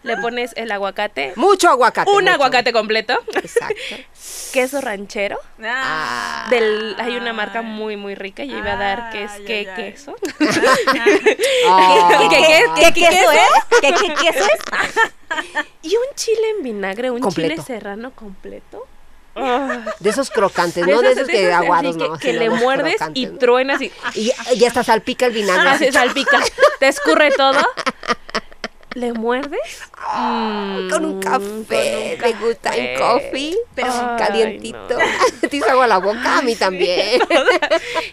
[0.03, 2.11] le pones el aguacate, Mucho aguacate.
[2.11, 2.33] un mucho.
[2.33, 3.75] aguacate completo, Exacto.
[4.53, 5.39] queso ranchero.
[5.63, 6.45] Ah.
[6.51, 9.69] Del, hay una marca muy muy rica y iba a dar que es Ay, que
[9.69, 10.15] ay, queso.
[10.37, 10.45] ¿Qué,
[12.29, 13.79] qué, ¿Qué queso es?
[13.81, 15.65] ¿Qué, qué queso es?
[15.81, 17.49] y un chile en vinagre, un Completo.
[17.55, 18.85] chile serrano completo.
[19.99, 20.99] De esos crocantes, ¿no?
[21.01, 22.17] De esos- de que esos aguados, que, no.
[22.17, 25.69] que sino le muerdes y truenas y Y, y hasta salpica el vinagre.
[25.69, 26.39] ah, se salpica,
[26.79, 27.59] te escurre todo.
[28.97, 29.59] ¿Le muerdes?
[30.15, 33.55] Mm, Con un café, con un ¿te gusta el coffee?
[33.75, 34.97] Pero- Ay, calientito.
[34.97, 34.97] no.
[35.49, 36.39] ¿Te hizo agua a la boca?
[36.39, 37.21] A mí también.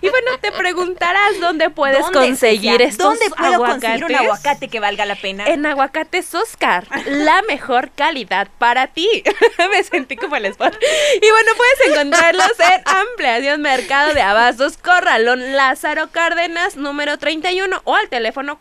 [0.03, 3.83] Y bueno, te preguntarás dónde puedes ¿Dónde, conseguir estos ¿Dónde puedo aguacates.
[3.83, 5.47] conseguir un aguacate que valga la pena?
[5.47, 9.09] En Aguacates Oscar, la mejor calidad para ti.
[9.71, 10.77] Me sentí como el spot.
[11.23, 17.95] Y bueno, puedes encontrarlos en Ampliación Mercado de Abastos, Corralón Lázaro Cárdenas, número 31, o
[17.95, 18.59] al teléfono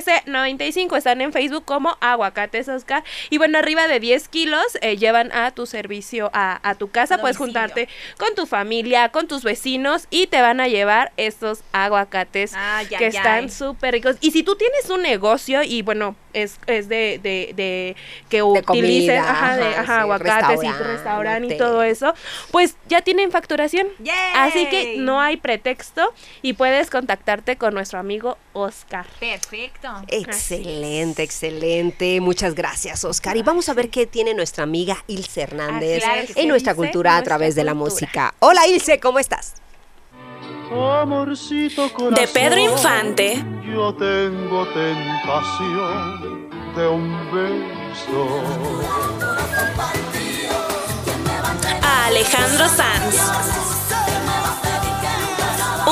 [0.00, 0.96] 461-125-1395.
[0.96, 3.04] Están en Facebook como Aguacates Oscar.
[3.30, 7.18] Y bueno, arriba de 10 kilos eh, llevan a tu servicio a, a tu casa.
[7.18, 7.88] Puedes juntarte
[8.18, 12.52] con tu familia, con tus vecinos y te van a llevar estos aguacates
[12.96, 14.16] que están súper ricos.
[14.20, 17.96] Y si tú tienes un negocio y bueno, es, es de, de,
[18.28, 22.14] que utilices ajá, de, ajá, aguacates y restaurante, restaurante y todo eso,
[22.50, 23.88] pues ya tienen facturación.
[24.34, 29.06] Así que no hay pretexto y puedes contactarte con nuestro amigo Oscar.
[29.18, 29.89] Perfecto.
[30.08, 32.20] Excelente, excelente.
[32.20, 33.36] Muchas gracias, Oscar.
[33.36, 36.32] Y vamos a ver qué tiene nuestra amiga Ilse Hernández Claro sí.
[36.36, 38.34] en nuestra Ilse, cultura a través de la música.
[38.40, 39.54] Hola, Ilse, ¿cómo estás?
[40.70, 43.44] Amorcito corazón, De Pedro Infante.
[43.66, 48.40] Yo tengo tentación de un beso.
[51.82, 53.16] A Alejandro Sanz.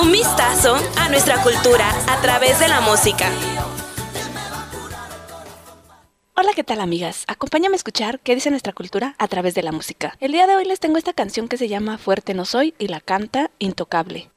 [0.01, 3.31] Un vistazo a nuestra cultura a través de la música.
[6.41, 7.24] Hola, ¿qué tal amigas?
[7.26, 10.16] Acompáñame a escuchar qué dice nuestra cultura a través de la música.
[10.20, 12.86] El día de hoy les tengo esta canción que se llama Fuerte no soy y
[12.86, 14.30] la canta Intocable.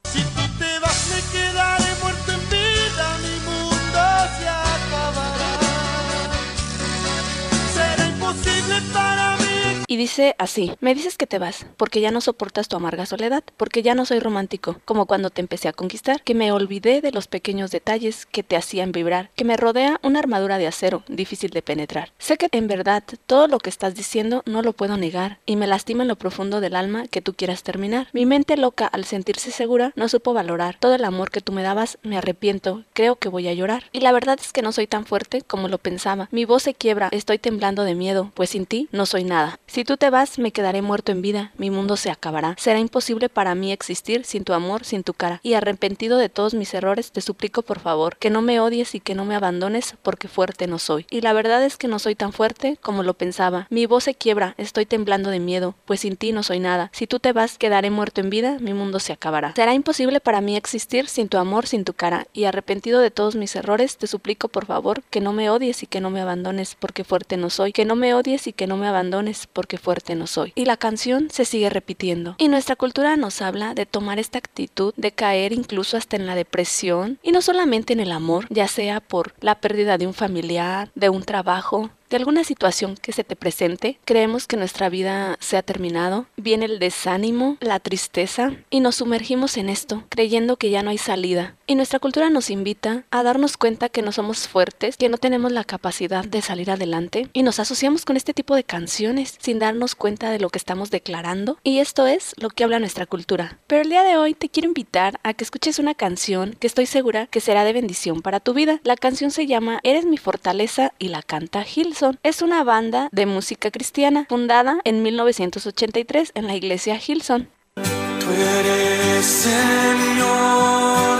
[9.92, 13.44] Y dice así, me dices que te vas, porque ya no soportas tu amarga soledad,
[13.58, 17.12] porque ya no soy romántico, como cuando te empecé a conquistar, que me olvidé de
[17.12, 21.50] los pequeños detalles que te hacían vibrar, que me rodea una armadura de acero, difícil
[21.50, 22.10] de penetrar.
[22.16, 25.66] Sé que en verdad todo lo que estás diciendo no lo puedo negar, y me
[25.66, 28.08] lastima en lo profundo del alma que tú quieras terminar.
[28.14, 31.62] Mi mente loca, al sentirse segura, no supo valorar todo el amor que tú me
[31.62, 33.84] dabas, me arrepiento, creo que voy a llorar.
[33.92, 36.30] Y la verdad es que no soy tan fuerte como lo pensaba.
[36.30, 39.58] Mi voz se quiebra, estoy temblando de miedo, pues sin ti no soy nada.
[39.84, 42.54] Tú te vas, me quedaré muerto en vida, mi mundo se acabará.
[42.58, 45.40] Será imposible para mí existir sin tu amor, sin tu cara.
[45.42, 49.00] Y arrepentido de todos mis errores, te suplico por favor que no me odies y
[49.00, 51.06] que no me abandones, porque fuerte no soy.
[51.10, 53.66] Y la verdad es que no soy tan fuerte como lo pensaba.
[53.70, 56.90] Mi voz se quiebra, estoy temblando de miedo, pues sin ti no soy nada.
[56.92, 59.54] Si tú te vas, quedaré muerto en vida, mi mundo se acabará.
[59.54, 62.26] Será imposible para mí existir sin tu amor, sin tu cara.
[62.32, 65.86] Y arrepentido de todos mis errores, te suplico por favor que no me odies y
[65.86, 67.72] que no me abandones, porque fuerte no soy.
[67.72, 70.52] Que no me odies y que no me abandones, porque fuerte no soy.
[70.54, 72.34] Y la canción se sigue repitiendo.
[72.38, 76.34] Y nuestra cultura nos habla de tomar esta actitud, de caer incluso hasta en la
[76.34, 80.90] depresión, y no solamente en el amor, ya sea por la pérdida de un familiar,
[80.94, 85.56] de un trabajo, de alguna situación que se te presente, creemos que nuestra vida se
[85.56, 90.82] ha terminado, viene el desánimo, la tristeza y nos sumergimos en esto, creyendo que ya
[90.82, 91.56] no hay salida.
[91.66, 95.52] Y nuestra cultura nos invita a darnos cuenta que no somos fuertes, que no tenemos
[95.52, 99.94] la capacidad de salir adelante y nos asociamos con este tipo de canciones sin darnos
[99.94, 101.56] cuenta de lo que estamos declarando.
[101.64, 103.58] Y esto es lo que habla nuestra cultura.
[103.66, 106.84] Pero el día de hoy te quiero invitar a que escuches una canción que estoy
[106.84, 108.80] segura que será de bendición para tu vida.
[108.84, 113.26] La canción se llama Eres mi fortaleza y la canta Hills es una banda de
[113.26, 117.46] música cristiana fundada en 1983 en la iglesia Hillsong.
[117.74, 117.82] Tú
[118.30, 121.18] eres, Señor,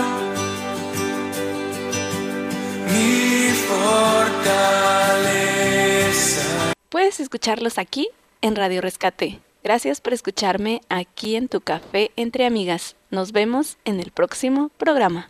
[2.87, 4.73] mi fortaleza.
[6.89, 8.09] Puedes escucharlos aquí
[8.41, 9.39] en Radio Rescate.
[9.63, 12.95] Gracias por escucharme aquí en tu café entre amigas.
[13.09, 15.29] Nos vemos en el próximo programa.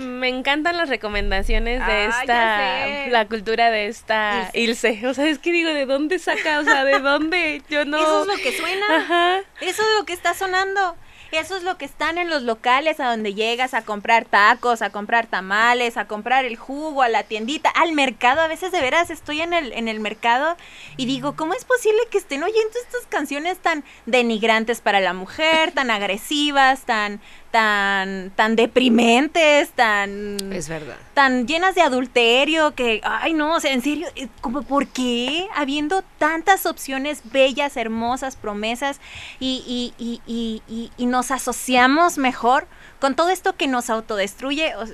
[0.00, 5.06] Me encantan las recomendaciones de ya esta, la cultura de esta Ilse.
[5.06, 6.58] O sea, es que digo, ¿de dónde saca?
[6.60, 7.62] O sea, ¿de dónde?
[7.68, 7.98] Yo no.
[7.98, 8.86] Eso es lo que suena.
[8.96, 9.38] Ajá.
[9.60, 10.96] Eso es lo que está sonando.
[11.32, 14.90] Eso es lo que están en los locales a donde llegas a comprar tacos, a
[14.90, 18.40] comprar tamales, a comprar el jugo, a la tiendita, al mercado.
[18.40, 20.56] A veces de veras estoy en el, en el mercado
[20.96, 25.70] y digo, ¿cómo es posible que estén oyendo estas canciones tan denigrantes para la mujer,
[25.70, 27.20] tan agresivas, tan,
[27.50, 30.96] tan, tan deprimentes, tan Es verdad.
[31.14, 35.48] tan llenas de adulterio que, ay no, o sea, en serio, eh, como por qué
[35.54, 39.00] habiendo tantas opciones bellas, hermosas, promesas
[39.40, 42.66] y, y, y, y, y- y nos asociamos mejor
[43.00, 44.84] con todo esto que nos autodestruye, o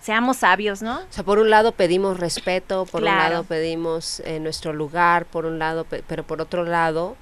[0.00, 0.98] seamos sabios, ¿no?
[0.98, 5.44] O sea, por un lado pedimos respeto, por un lado pedimos eh, nuestro lugar, por
[5.46, 7.16] un lado, pe- pero por otro lado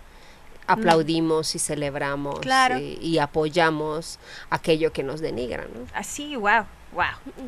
[0.73, 2.79] aplaudimos y celebramos Claro.
[2.79, 4.19] y, y apoyamos
[4.51, 5.87] aquello que nos denigra, ¿no?
[5.95, 7.05] Así, wow, wow,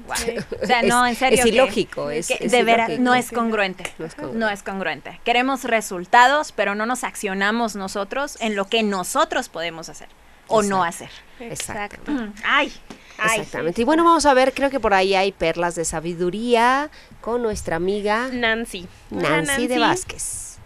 [0.06, 0.44] wow.
[0.62, 1.38] O sea, no, en Es- serio.
[1.38, 3.84] es que- ilógico, es- que es de veras, no es congruente.
[3.98, 4.38] No es congruente.
[4.38, 5.20] No es congruente.
[5.24, 10.08] Queremos resultados, pero no nos accionamos nosotros en lo que nosotros podemos hacer
[10.48, 11.08] o no hacer.
[11.40, 12.12] Exacto.
[12.44, 12.72] Ay,
[13.18, 13.40] ay.
[13.40, 13.80] Exactamente.
[13.80, 17.76] Y bueno, vamos a ver, creo que por ahí hay perlas de sabiduría con nuestra
[17.76, 18.86] amiga Nancy.
[19.10, 20.58] Hola, Nancy de Vázquez.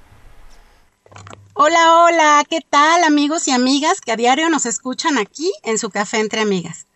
[1.59, 5.89] Hola, hola, ¿qué tal amigos y amigas que a diario nos escuchan aquí en su
[5.89, 6.87] café entre amigas?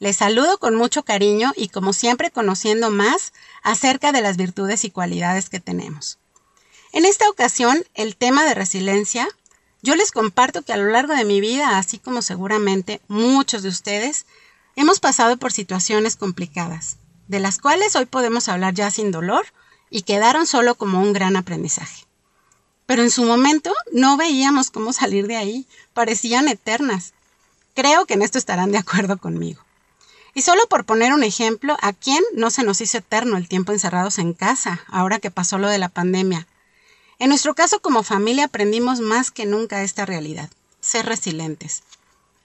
[0.00, 3.32] Les saludo con mucho cariño y como siempre conociendo más
[3.62, 6.18] acerca de las virtudes y cualidades que tenemos.
[6.92, 9.26] En esta ocasión, el tema de resiliencia,
[9.80, 13.70] yo les comparto que a lo largo de mi vida, así como seguramente muchos de
[13.70, 14.26] ustedes,
[14.76, 16.98] hemos pasado por situaciones complicadas,
[17.28, 19.46] de las cuales hoy podemos hablar ya sin dolor
[19.88, 22.04] y quedaron solo como un gran aprendizaje.
[22.86, 27.12] Pero en su momento no veíamos cómo salir de ahí, parecían eternas.
[27.74, 29.62] Creo que en esto estarán de acuerdo conmigo.
[30.34, 33.72] Y solo por poner un ejemplo, ¿a quién no se nos hizo eterno el tiempo
[33.72, 36.46] encerrados en casa, ahora que pasó lo de la pandemia?
[37.18, 41.82] En nuestro caso como familia aprendimos más que nunca esta realidad, ser resilientes.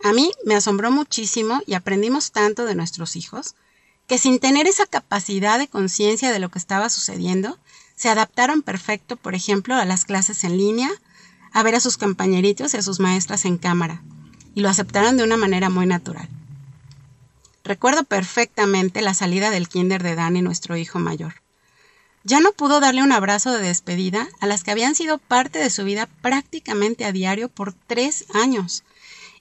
[0.03, 3.55] A mí me asombró muchísimo y aprendimos tanto de nuestros hijos,
[4.05, 7.57] que sin tener esa capacidad de conciencia de lo que estaba sucediendo,
[7.97, 10.89] se adaptaron perfecto, por ejemplo, a las clases en línea,
[11.51, 14.03] a ver a sus compañeritos y a sus maestras en cámara,
[14.53, 16.29] y lo aceptaron de una manera muy natural.
[17.63, 21.41] Recuerdo perfectamente la salida del kinder de Dani, nuestro hijo mayor.
[22.23, 25.69] Ya no pudo darle un abrazo de despedida a las que habían sido parte de
[25.69, 28.83] su vida prácticamente a diario por tres años.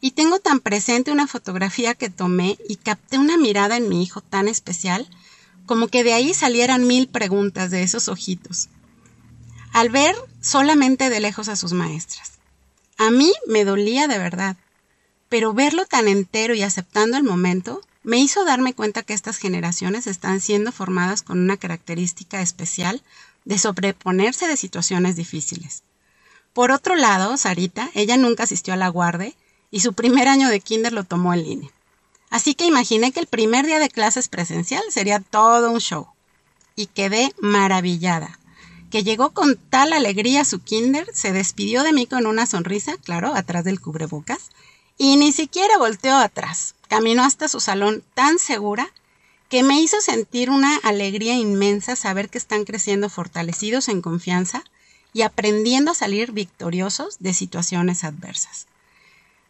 [0.01, 4.23] Y tengo tan presente una fotografía que tomé y capté una mirada en mi hijo
[4.23, 5.09] tan especial,
[5.67, 8.69] como que de ahí salieran mil preguntas de esos ojitos.
[9.73, 12.33] Al ver solamente de lejos a sus maestras.
[12.99, 14.57] A mí me dolía de verdad,
[15.29, 20.07] pero verlo tan entero y aceptando el momento me hizo darme cuenta que estas generaciones
[20.07, 23.03] están siendo formadas con una característica especial
[23.45, 25.83] de sobreponerse de situaciones difíciles.
[26.53, 29.35] Por otro lado, Sarita, ella nunca asistió a la guardia
[29.71, 31.71] y su primer año de kinder lo tomó en línea.
[32.31, 36.09] Así que imaginé que el primer día de clases presencial sería todo un show.
[36.75, 38.39] Y quedé maravillada.
[38.91, 43.35] Que llegó con tal alegría su kinder, se despidió de mí con una sonrisa, claro,
[43.35, 44.51] atrás del cubrebocas,
[44.99, 46.75] y ni siquiera volteó atrás.
[46.89, 48.93] Caminó hasta su salón tan segura
[49.49, 54.65] que me hizo sentir una alegría inmensa saber que están creciendo fortalecidos en confianza
[55.13, 58.67] y aprendiendo a salir victoriosos de situaciones adversas.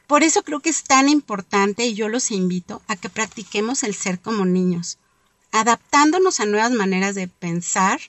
[0.07, 3.95] Por eso creo que es tan importante y yo los invito a que practiquemos el
[3.95, 4.99] ser como niños,
[5.51, 8.01] adaptándonos a nuevas maneras de pensar,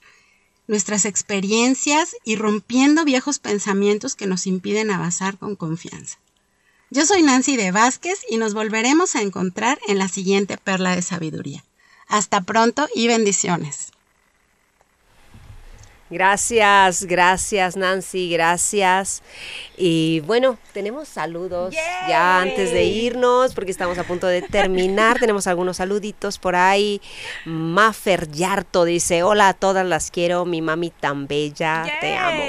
[0.68, 6.20] nuestras experiencias y rompiendo viejos pensamientos que nos impiden avanzar con confianza.
[6.90, 11.02] Yo soy Nancy de Vázquez y nos volveremos a encontrar en la siguiente perla de
[11.02, 11.64] sabiduría.
[12.08, 13.92] Hasta pronto y bendiciones.
[16.10, 19.22] Gracias, gracias Nancy, gracias.
[19.78, 21.76] Y bueno, tenemos saludos
[22.08, 25.20] ya antes de irnos porque estamos a punto de terminar.
[25.20, 27.02] tenemos algunos saluditos por ahí.
[27.46, 32.44] Mafer Yarto dice, hola a todas, las quiero, mi mami tan bella, te amo.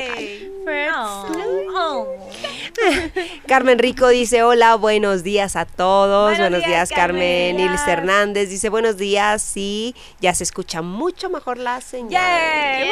[3.47, 6.39] Carmen Rico dice, hola, buenos días a todos.
[6.39, 7.57] Buenos, días, Carmen.
[7.57, 7.79] Carmen.
[7.89, 12.87] Hernández dice, buenos días, sí, ya se escucha mucho mejor la señal.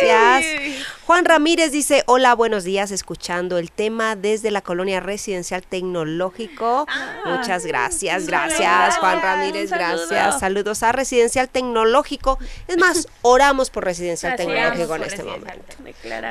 [0.00, 0.86] Gracias.
[1.06, 6.86] Juan Ramírez dice, hola, buenos días, escuchando el tema desde la colonia residencial tecnológico.
[6.88, 7.22] Ah.
[7.24, 10.40] Muchas gracias, gracias, Juan Ramírez, gracias.
[10.40, 12.38] Saludos a residencial tecnológico.
[12.66, 15.76] Es más, oramos por residencial tecnológico en este momento.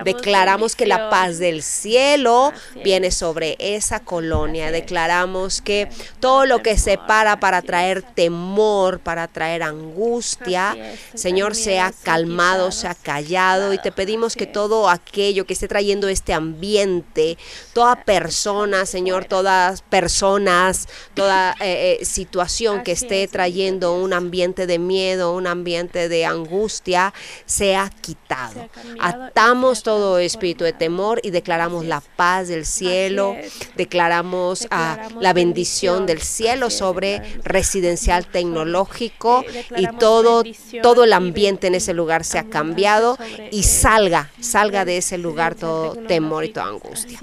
[0.04, 2.52] Declaramos, que la paz del cielo
[2.84, 4.72] viene sobre esa colonia.
[4.72, 5.90] Declaramos que
[6.20, 10.76] todo lo que se para para traer temor, para traer angustia,
[11.14, 16.34] Señor, sea calmado, sea callado y te pedimos que todo aquello que esté trayendo este
[16.34, 17.38] ambiente,
[17.74, 24.80] toda persona, Señor, todas personas, toda eh, eh, situación que esté trayendo un ambiente de
[24.80, 27.14] miedo, un ambiente de angustia,
[27.46, 28.70] sea quitado.
[29.00, 33.36] Atamos todo espíritu de temor y declaramos la paz del cielo,
[33.76, 39.44] declaramos, ah, la bendición del cielo sobre residencial tecnológico
[39.76, 40.44] y todo,
[40.82, 43.18] todo el ambiente en ese lugar se ha cambiado
[43.52, 47.20] y salga, salga de ese lugar todo temor y toda angustia.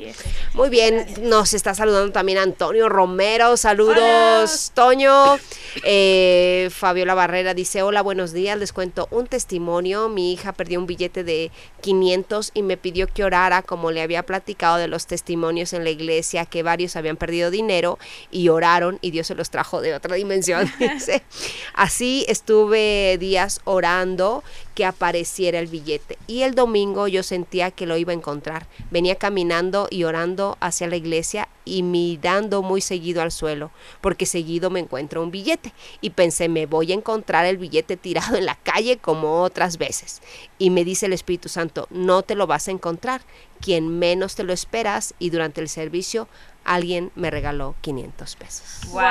[0.55, 5.39] Muy bien, nos está saludando también Antonio Romero, saludos Toño.
[5.85, 10.87] Eh, Fabiola Barrera dice, hola, buenos días, les cuento un testimonio, mi hija perdió un
[10.87, 11.51] billete de
[11.81, 15.91] 500 y me pidió que orara como le había platicado de los testimonios en la
[15.91, 17.99] iglesia que varios habían perdido dinero
[18.31, 20.71] y oraron y Dios se los trajo de otra dimensión.
[21.75, 24.43] Así estuve días orando
[24.75, 26.18] que apareciera el billete.
[26.27, 28.66] Y el domingo yo sentía que lo iba a encontrar.
[28.91, 33.70] Venía caminando y orando hacia la iglesia y mirando muy seguido al suelo,
[34.01, 35.72] porque seguido me encuentro un billete.
[36.01, 40.20] Y pensé, me voy a encontrar el billete tirado en la calle como otras veces.
[40.59, 43.22] Y me dice el Espíritu Santo, no te lo vas a encontrar.
[43.61, 46.29] Quien menos te lo esperas y durante el servicio
[46.64, 48.81] alguien me regaló 500 pesos.
[48.91, 49.03] Wow.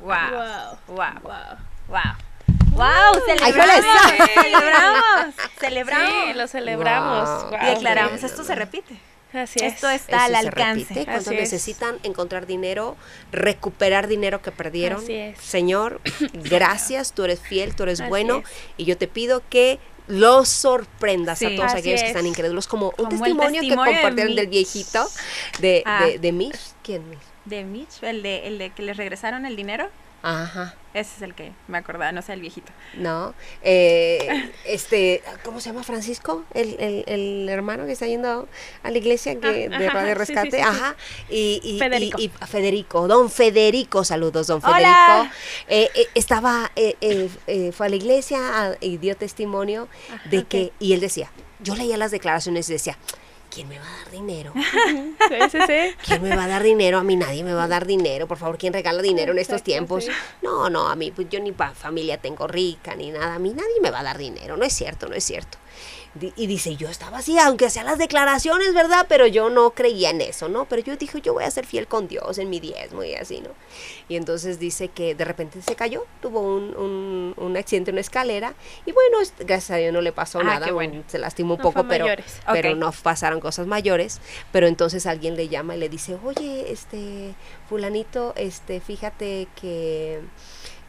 [0.00, 0.78] Wow.
[0.88, 1.14] Wow.
[1.22, 1.56] Wow.
[1.88, 2.29] ¡Wow!
[2.76, 3.84] ¡Celebramos!
[4.36, 5.34] ¡Celebramos!
[5.60, 6.24] ¡Celebramos!
[6.26, 7.46] Sí, lo celebramos.
[7.62, 8.96] y declaramos, esto se repite.
[9.32, 9.74] Así es.
[9.74, 11.04] Esto está al alcance.
[11.04, 12.96] cuando necesitan encontrar dinero,
[13.30, 15.02] recuperar dinero que perdieron.
[15.02, 15.38] Así es.
[15.38, 16.00] Señor,
[16.32, 18.42] gracias, tú eres fiel, tú eres bueno
[18.76, 23.08] y yo te pido que los sorprendas a todos aquellos que están incrédulos, como, un
[23.08, 25.06] testimonio, que compartieron del viejito
[25.60, 26.04] de, Ah.
[26.04, 26.58] de, de Mitch.
[26.82, 27.20] ¿Quién Mitch?
[27.44, 29.88] De Mitch, el de, el de que les regresaron el dinero.
[30.22, 30.74] Ajá.
[30.92, 32.72] Ese es el que me acordaba, no sé, el viejito.
[32.94, 36.44] No, eh, este, ¿cómo se llama Francisco?
[36.52, 38.48] El, el, el hermano que está yendo
[38.82, 40.68] a la iglesia que, Ah, de ajá, Radio Rescate, sí, sí, sí.
[40.68, 40.96] ajá,
[41.30, 42.20] y, y- Federico.
[42.20, 44.80] y- Federico, don Federico, saludos, don Federico.
[44.88, 45.32] Hola.
[45.68, 49.88] Eh, eh, estaba, eh, eh, eh, fue a la iglesia ah, y dio testimonio
[50.28, 52.98] de que, y él decía, yo leía las declaraciones y decía,
[53.50, 54.52] ¿quién me va a dar dinero?
[55.28, 55.94] Sí, sí, sí.
[56.04, 56.98] ¿Quién me va a dar dinero?
[56.98, 58.26] A mí nadie me va a dar dinero.
[58.26, 60.06] Por favor, ¿quién regala dinero en estos tiempos?
[60.42, 63.34] No, no, a mí, pues yo ni pa familia tengo rica ni nada.
[63.34, 64.56] A mí nadie me va a dar dinero.
[64.56, 65.58] No es cierto, no es cierto.
[66.36, 69.06] Y dice, yo estaba así, aunque sean las declaraciones, ¿verdad?
[69.08, 70.64] Pero yo no creía en eso, ¿no?
[70.64, 73.40] Pero yo dije, yo voy a ser fiel con Dios en mi diezmo y así,
[73.40, 73.50] ¿no?
[74.08, 78.00] Y entonces dice que de repente se cayó, tuvo un, un, un accidente en una
[78.00, 78.54] escalera
[78.86, 81.04] y bueno, gracias a Dios no le pasó Ah, nada, qué bueno.
[81.06, 82.06] se lastimó un No poco, pero,
[82.52, 84.20] pero no pasaron cosas mayores.
[84.50, 87.34] Pero entonces alguien le llama y le dice, oye, este,
[87.68, 90.20] fulanito, este, fíjate que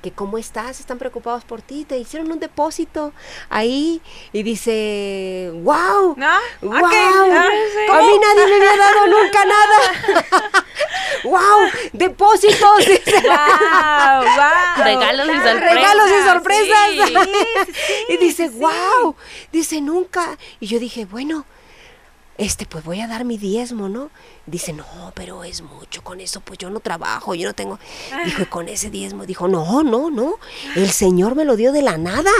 [0.01, 3.13] que cómo estás, están preocupados por ti, te hicieron un depósito
[3.49, 4.01] ahí
[4.33, 6.39] y dice, wow, ¿No?
[6.61, 7.49] wow, ah,
[7.91, 10.63] a mí nadie me había dado nunca nada,
[11.23, 13.21] wow, depósitos, dice.
[13.21, 14.83] Wow, wow.
[14.83, 15.73] Regalos y sorpresas.
[15.73, 17.07] regalos y sorpresas.
[17.07, 17.15] Sí.
[18.09, 19.15] y dice, wow,
[19.51, 20.37] dice nunca.
[20.59, 21.45] Y yo dije, bueno,
[22.37, 24.09] este, pues voy a dar mi diezmo, ¿no?
[24.45, 27.77] Dice, no, pero es mucho con eso, pues yo no trabajo, yo no tengo.
[28.25, 30.35] Dijo, "Y con ese diezmo, dijo, no, no, no,
[30.75, 32.31] el Señor me lo dio de la nada.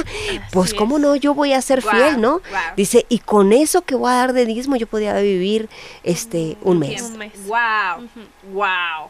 [0.52, 1.16] Pues, ¿cómo no?
[1.16, 2.42] Yo voy a ser fiel, ¿no?
[2.76, 5.70] Dice, y con eso que voy a dar de diezmo, yo podía vivir
[6.04, 7.02] este un mes.
[7.04, 7.34] Un mes.
[7.46, 8.08] Wow,
[8.54, 9.10] wow.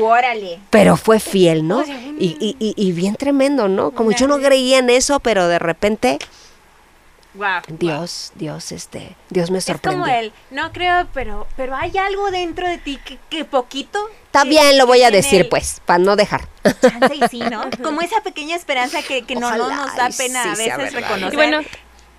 [0.00, 0.60] Órale.
[0.70, 1.82] Pero fue fiel, ¿no?
[2.18, 3.90] Y, y, y, y bien tremendo, ¿no?
[3.90, 6.18] Como yo no creía en eso, pero de repente,
[7.36, 7.60] Wow.
[7.68, 10.02] Dios, Dios, este, Dios me Es sorprendió.
[10.02, 13.98] como el, no creo, pero, pero hay algo dentro de ti que, que poquito.
[14.26, 16.48] Está que- bien, lo voy a decir, el pues, para no dejar.
[16.80, 17.62] Chance y sí, ¿no?
[17.82, 21.32] Como esa pequeña esperanza que, que no, nos da pena sí a veces reconocer.
[21.32, 21.60] Y bueno,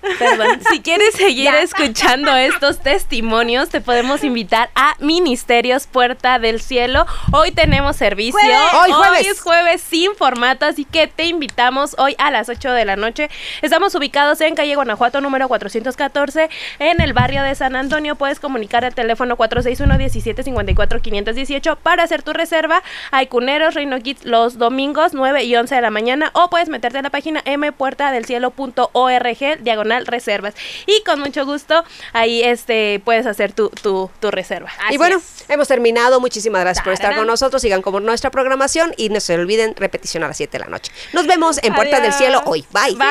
[0.00, 7.06] perdón, si quieres seguir escuchando estos testimonios, te podemos invitar a Ministerios Puerta del Cielo.
[7.32, 8.38] Hoy tenemos servicio.
[8.38, 8.60] ¡Jueves!
[8.74, 9.26] Hoy jueves.
[9.26, 13.28] es jueves sin formato, así que te invitamos hoy a las 8 de la noche.
[13.62, 18.16] Estamos ubicados en calle Guanajuato número 414 en el barrio de San Antonio.
[18.16, 22.82] Puedes comunicar al teléfono 461-1754-518 para hacer tu reserva.
[23.10, 26.98] Hay cuneros, Reino Kids los domingos 9 y 11 de la mañana o puedes meterte
[26.98, 30.54] a la página mpuertadelcielo.org diagonal reservas.
[30.86, 34.70] Y con mucho gusto ahí este puedes hacer tu, tu, tu reserva.
[34.84, 35.44] Así y bueno, es.
[35.48, 36.20] hemos terminado.
[36.20, 37.62] Muchísimas gracias por estar con nosotros.
[37.62, 40.92] Sigan con nuestra programación y no se olviden repetición a las 7 de la noche.
[41.12, 42.64] Nos vemos en Puerta del Cielo hoy.
[42.72, 42.96] Bye.
[42.96, 43.08] Bye.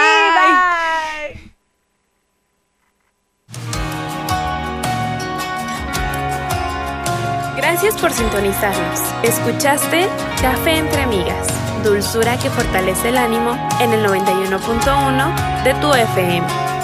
[7.70, 9.02] Gracias por sintonizarnos.
[9.24, 10.08] Escuchaste
[10.42, 11.50] Café entre Amigas,
[11.84, 16.77] dulzura que fortalece el ánimo en el 91.1 de tu FM.